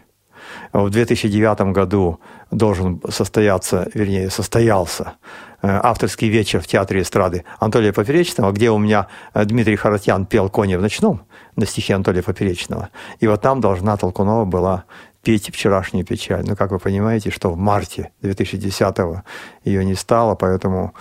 В 0.73 0.89
2009 0.89 1.73
году 1.73 2.19
должен 2.51 3.01
состояться, 3.09 3.87
вернее, 3.93 4.29
состоялся 4.29 5.03
э, 5.03 5.52
авторский 5.63 6.29
вечер 6.29 6.59
в 6.59 6.67
Театре 6.67 7.01
эстрады 7.01 7.45
Анатолия 7.59 7.93
Поперечного, 7.93 8.51
где 8.51 8.69
у 8.69 8.77
меня 8.77 9.07
э, 9.33 9.45
Дмитрий 9.45 9.77
Харатьян 9.77 10.25
пел 10.25 10.49
«Кони 10.49 10.75
в 10.75 10.81
ночном» 10.81 11.21
на 11.55 11.65
стихи 11.65 11.93
Анатолия 11.93 12.21
Поперечного. 12.21 12.89
И 13.19 13.27
вот 13.27 13.41
там 13.41 13.61
должна 13.61 13.95
Толкунова 13.97 14.45
была 14.45 14.83
петь 15.23 15.49
«Вчерашняя 15.53 16.03
печаль». 16.03 16.43
Но, 16.45 16.55
как 16.55 16.71
вы 16.71 16.79
понимаете, 16.79 17.31
что 17.31 17.49
в 17.49 17.57
марте 17.57 18.11
2010-го 18.21 19.23
ее 19.63 19.85
не 19.85 19.95
стало, 19.95 20.35
поэтому 20.35 20.93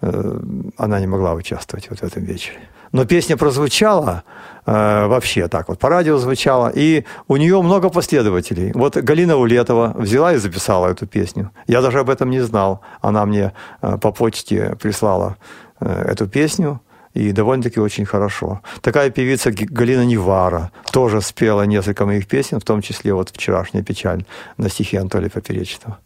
э, 0.00 0.40
она 0.76 1.00
не 1.00 1.06
могла 1.06 1.34
участвовать 1.34 1.88
вот 1.88 2.00
в 2.00 2.02
этом 2.02 2.24
вечере. 2.24 2.58
Но 2.92 3.04
песня 3.04 3.36
прозвучала 3.36 4.24
э, 4.66 5.06
вообще 5.06 5.48
так 5.48 5.68
вот, 5.68 5.78
по 5.78 5.88
радио 5.88 6.18
звучала, 6.18 6.72
и 6.74 7.04
у 7.28 7.36
нее 7.36 7.60
много 7.62 7.90
последователей. 7.90 8.72
Вот 8.74 8.96
Галина 8.96 9.36
Улетова 9.36 9.94
взяла 9.96 10.34
и 10.34 10.36
записала 10.38 10.88
эту 10.88 11.06
песню. 11.06 11.50
Я 11.66 11.82
даже 11.82 12.00
об 12.00 12.10
этом 12.10 12.30
не 12.30 12.40
знал. 12.40 12.80
Она 13.00 13.26
мне 13.26 13.52
э, 13.82 13.98
по 13.98 14.12
почте 14.12 14.76
прислала 14.80 15.36
э, 15.80 16.12
эту 16.12 16.26
песню, 16.26 16.80
и 17.14 17.32
довольно-таки 17.32 17.80
очень 17.80 18.04
хорошо. 18.04 18.60
Такая 18.80 19.10
певица 19.10 19.50
Галина 19.50 20.04
Невара 20.04 20.70
тоже 20.92 21.20
спела 21.20 21.62
несколько 21.66 22.06
моих 22.06 22.26
песен, 22.26 22.60
в 22.60 22.64
том 22.64 22.82
числе 22.82 23.12
вот 23.12 23.30
«Вчерашняя 23.30 23.82
печаль» 23.82 24.24
на 24.56 24.68
стихи 24.68 24.96
Анатолия 24.96 25.30
Поперечного. 25.30 25.98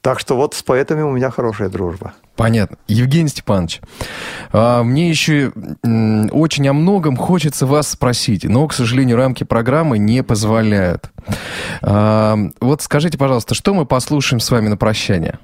Так 0.00 0.18
что 0.18 0.36
вот 0.36 0.54
с 0.54 0.62
поэтами 0.62 1.02
у 1.02 1.10
меня 1.10 1.30
хорошая 1.30 1.68
дружба. 1.68 2.14
Понятно. 2.36 2.76
Евгений 2.88 3.28
Степанович, 3.28 3.80
а, 4.52 4.82
мне 4.82 5.08
еще 5.08 5.52
очень 5.82 6.68
о 6.68 6.72
многом 6.72 7.16
хочется 7.16 7.66
вас 7.66 7.88
спросить, 7.88 8.44
но, 8.44 8.66
к 8.66 8.72
сожалению, 8.72 9.16
рамки 9.16 9.44
программы 9.44 9.98
не 9.98 10.22
позволяют. 10.22 11.10
А, 11.82 12.36
вот 12.60 12.82
скажите, 12.82 13.18
пожалуйста, 13.18 13.54
что 13.54 13.74
мы 13.74 13.86
послушаем 13.86 14.40
с 14.40 14.50
вами 14.50 14.68
на 14.68 14.76
прощание? 14.76 15.38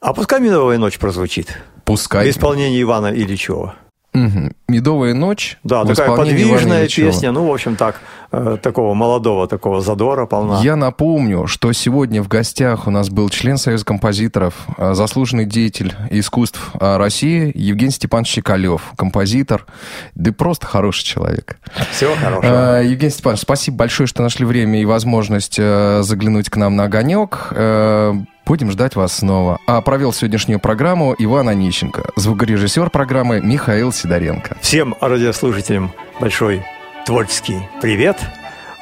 А 0.00 0.12
пускай 0.12 0.38
«Медовая 0.38 0.76
ночь» 0.76 0.98
прозвучит. 0.98 1.58
Пускай. 1.84 2.26
В 2.26 2.30
исполнении 2.30 2.82
Ивана 2.82 3.06
Ильичева. 3.06 3.74
Угу. 4.14 4.52
«Медовая 4.68 5.12
ночь». 5.12 5.58
Да, 5.64 5.84
такая 5.84 6.16
подвижная 6.16 6.88
песня, 6.88 7.32
ну, 7.32 7.46
в 7.46 7.52
общем, 7.52 7.74
так, 7.74 8.00
э, 8.30 8.58
такого 8.62 8.94
молодого, 8.94 9.48
такого 9.48 9.80
задора 9.80 10.26
полна. 10.26 10.60
Я 10.62 10.76
напомню, 10.76 11.48
что 11.48 11.72
сегодня 11.72 12.22
в 12.22 12.28
гостях 12.28 12.86
у 12.86 12.90
нас 12.90 13.10
был 13.10 13.28
член 13.28 13.58
Союза 13.58 13.84
композиторов, 13.84 14.54
э, 14.78 14.94
заслуженный 14.94 15.46
деятель 15.46 15.94
искусств 16.10 16.70
э, 16.80 16.96
России 16.96 17.50
Евгений 17.54 17.90
Степанович 17.90 18.28
Щекалев, 18.28 18.92
композитор, 18.96 19.66
да 20.14 20.32
просто 20.32 20.66
хороший 20.66 21.04
человек. 21.04 21.58
Всего 21.90 22.14
хорошего. 22.14 22.78
Э, 22.78 22.86
Евгений 22.86 23.10
Степанович, 23.10 23.42
спасибо 23.42 23.78
большое, 23.78 24.06
что 24.06 24.22
нашли 24.22 24.46
время 24.46 24.80
и 24.80 24.84
возможность 24.84 25.56
э, 25.58 26.02
заглянуть 26.02 26.50
к 26.50 26.56
нам 26.56 26.76
на 26.76 26.84
огонек. 26.84 27.48
Э, 27.50 28.14
Будем 28.46 28.70
ждать 28.70 28.94
вас 28.94 29.14
снова. 29.16 29.58
А 29.66 29.80
провел 29.80 30.12
сегодняшнюю 30.12 30.60
программу 30.60 31.14
Иван 31.18 31.48
Онищенко, 31.48 32.10
звукорежиссер 32.16 32.90
программы 32.90 33.40
Михаил 33.40 33.90
Сидоренко. 33.90 34.56
Всем 34.60 34.94
радиослушателям 35.00 35.92
большой 36.20 36.62
творческий 37.06 37.58
привет. 37.80 38.18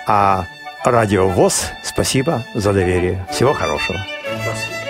А 0.06 0.46
радио 0.84 1.28
ВОЗ 1.28 1.70
спасибо 1.84 2.44
за 2.54 2.72
доверие. 2.72 3.24
Всего 3.30 3.52
хорошего. 3.52 3.98
Спасибо. 4.42 4.81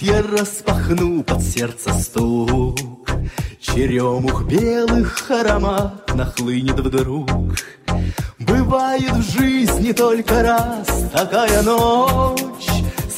Я 0.00 0.22
распахну 0.22 1.22
под 1.22 1.42
сердце 1.42 1.92
стук. 1.94 2.78
Черемух 3.60 4.44
белых 4.44 5.30
аромат 5.30 6.14
нахлынет 6.14 6.78
вдруг. 6.78 7.28
Бывает 8.38 9.12
в 9.12 9.38
жизни 9.38 9.92
только 9.92 10.42
раз 10.42 10.86
такая 11.12 11.62
ночь, 11.62 12.68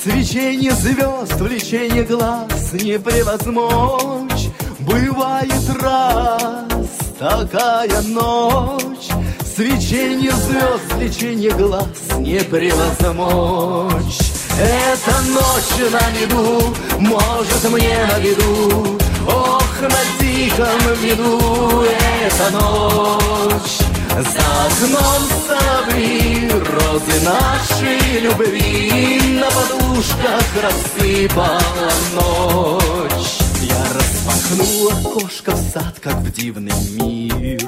Свечение 0.02 0.72
звезд, 0.72 1.40
влечение 1.40 2.04
глаз 2.04 2.72
не 2.72 2.98
превозмочь. 2.98 4.48
Бывает 4.80 5.52
раз 5.80 6.88
такая 7.18 8.02
ночь, 8.02 9.08
Свечение 9.44 10.32
звезд, 10.32 10.92
влечение 10.94 11.50
глаз 11.50 11.86
не 12.18 12.40
превозмочь. 12.40 14.25
Эта 14.58 15.20
ночь 15.22 15.92
на 15.92 16.10
меду 16.18 16.74
может 16.98 17.64
мне 17.70 18.06
на 18.06 18.18
беду 18.20 18.98
Ох, 19.26 19.80
на 19.82 20.18
тихом 20.18 21.02
меду 21.02 21.82
эта 21.82 22.50
ночь. 22.52 23.78
За 24.16 24.46
окном 24.66 25.28
соловьи, 25.46 26.48
розы 26.50 27.20
нашей 27.22 28.20
любви. 28.20 29.38
На 29.40 29.46
подушках 29.50 30.44
рассыпала 30.62 31.90
ночь. 32.14 33.38
Я 33.60 33.84
распахнул 33.92 34.90
окошко 34.90 35.50
в 35.52 35.70
сад, 35.70 35.96
как 36.00 36.14
в 36.16 36.32
дивный 36.32 36.72
мир 36.92 37.60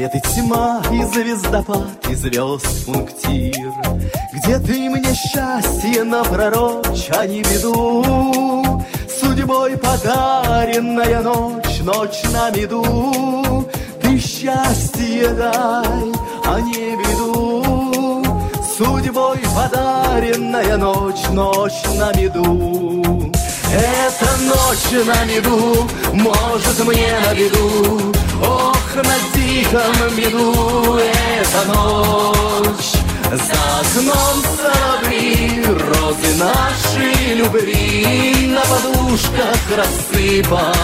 свет 0.00 0.14
и 0.14 0.20
тьма, 0.20 0.80
и 0.90 1.02
звездопад, 1.04 2.08
и 2.08 2.14
звезд 2.14 2.86
пунктир. 2.86 3.72
Где 4.32 4.58
ты 4.58 4.88
мне 4.88 5.14
счастье 5.14 6.04
напророчь, 6.04 7.10
а 7.18 7.26
не 7.26 7.42
беду? 7.42 8.82
Судьбой 9.20 9.76
подаренная 9.76 11.20
ночь, 11.20 11.80
ночь 11.82 12.22
на 12.32 12.50
меду. 12.50 13.68
Ты 14.00 14.18
счастье 14.18 15.28
дай, 15.34 16.12
а 16.46 16.60
не 16.60 16.96
беду. 16.96 18.24
Судьбой 18.78 19.38
подаренная 19.54 20.78
ночь, 20.78 21.28
ночь 21.30 21.82
на 21.98 22.10
меду 22.18 23.30
эта 23.72 24.36
ночь 24.38 25.06
на 25.06 25.24
меду 25.24 25.88
может 26.12 26.84
мне 26.84 27.14
на 27.24 27.34
беду. 27.34 28.12
Ох, 28.42 28.94
на 28.96 29.14
тихом 29.32 30.16
меду 30.16 30.96
эта 30.96 31.64
ночь. 31.72 32.92
За 33.30 33.80
окном 33.80 34.42
соловьи, 34.56 35.64
розы 35.64 36.34
нашей 36.36 37.34
любви. 37.34 38.48
На 38.48 38.60
подушках 38.62 39.56
рассыпала 39.76 40.74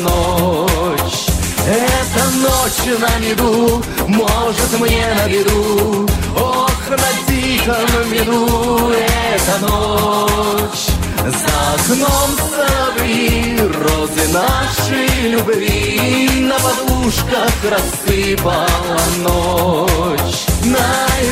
ночь. 0.00 1.26
Эта 1.66 2.24
ночь 2.42 2.98
на 3.00 3.18
меду, 3.20 3.82
может 4.06 4.78
мне 4.78 5.06
на 5.14 5.28
беду. 5.28 6.06
Ох, 6.36 6.90
на 6.90 7.26
тихом 7.26 8.10
меду 8.10 8.90
эта 8.90 9.66
ночь 9.66 10.93
За 11.24 11.74
окном 11.74 12.36
соловьи, 12.50 13.56
розы 13.58 14.28
нашей 14.28 15.30
любви. 15.30 16.28
На 16.40 16.56
подушках 16.58 17.50
рассыпала 17.64 19.00
ночь. 19.22 20.46
Най 20.64 21.24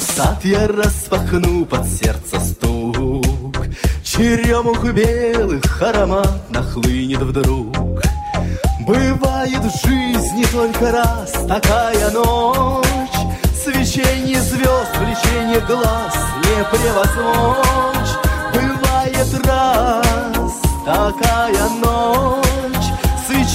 сад 0.00 0.44
я 0.44 0.66
распахну 0.66 1.64
под 1.64 1.86
сердце 1.86 2.40
стук. 2.40 3.56
Черемух 4.02 4.82
белых 4.92 5.82
аромат 5.82 6.50
нахлынет 6.50 7.20
вдруг. 7.20 8.02
Бывает 8.80 9.62
в 9.62 9.86
жизни 9.86 10.44
только 10.52 10.90
раз 10.90 11.32
такая 11.46 12.10
ночь. 12.10 12.86
Свечение 13.62 14.40
звезд, 14.40 14.96
влечение 14.98 15.60
глаз 15.60 16.16
не 16.38 16.64
превозмочь. 16.64 18.10
Бывает 18.54 19.46
раз 19.46 20.54
такая 20.84 21.68
ночь 21.84 22.49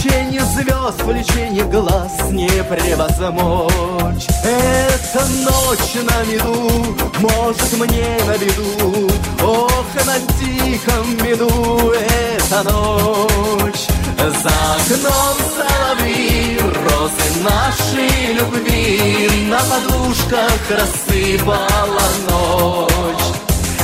Свечение 0.06 0.42
звезд 0.46 1.02
влечение 1.02 1.64
глаз 1.64 2.12
не 2.30 2.48
превозмочь. 2.48 4.28
Эта 4.44 5.26
ночь 5.44 5.96
на 5.96 6.24
меду, 6.26 6.96
может 7.20 7.74
мне 7.74 8.20
на 8.28 8.38
беду, 8.38 9.10
Ох, 9.42 9.86
на 10.06 10.20
тихом 10.38 11.26
меду 11.26 11.92
эта 11.92 12.64
ночь. 12.70 13.88
За 14.18 14.54
окном 14.76 15.38
соловьи, 15.56 16.60
розы 16.60 17.28
нашей 17.44 18.34
любви 18.34 19.48
На 19.50 19.58
подушках 19.58 20.62
рассыпала 20.70 22.08
ночь. 22.30 23.15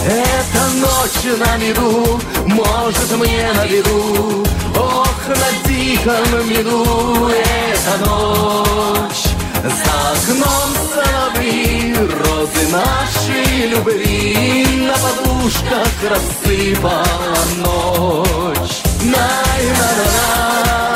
Эта 0.06 0.64
ночь 0.78 1.24
на 1.38 1.58
меду, 1.58 2.20
может 2.46 3.12
мне 3.18 3.52
на 3.54 3.66
виду, 3.68 4.46
Ох, 4.76 5.28
на 5.28 5.50
тихом 5.68 6.50
меду 6.50 7.30
эта 7.30 7.98
ночь. 8.06 9.26
За 9.64 9.94
окном 10.12 10.72
соловьи, 10.92 11.94
розы 11.94 12.68
нашей 12.70 13.68
любви 13.68 14.88
На 14.88 14.94
подушках 14.94 15.94
рассыпала 16.10 17.44
ночь. 17.58 18.78
Най-на-на-най, 19.04 20.91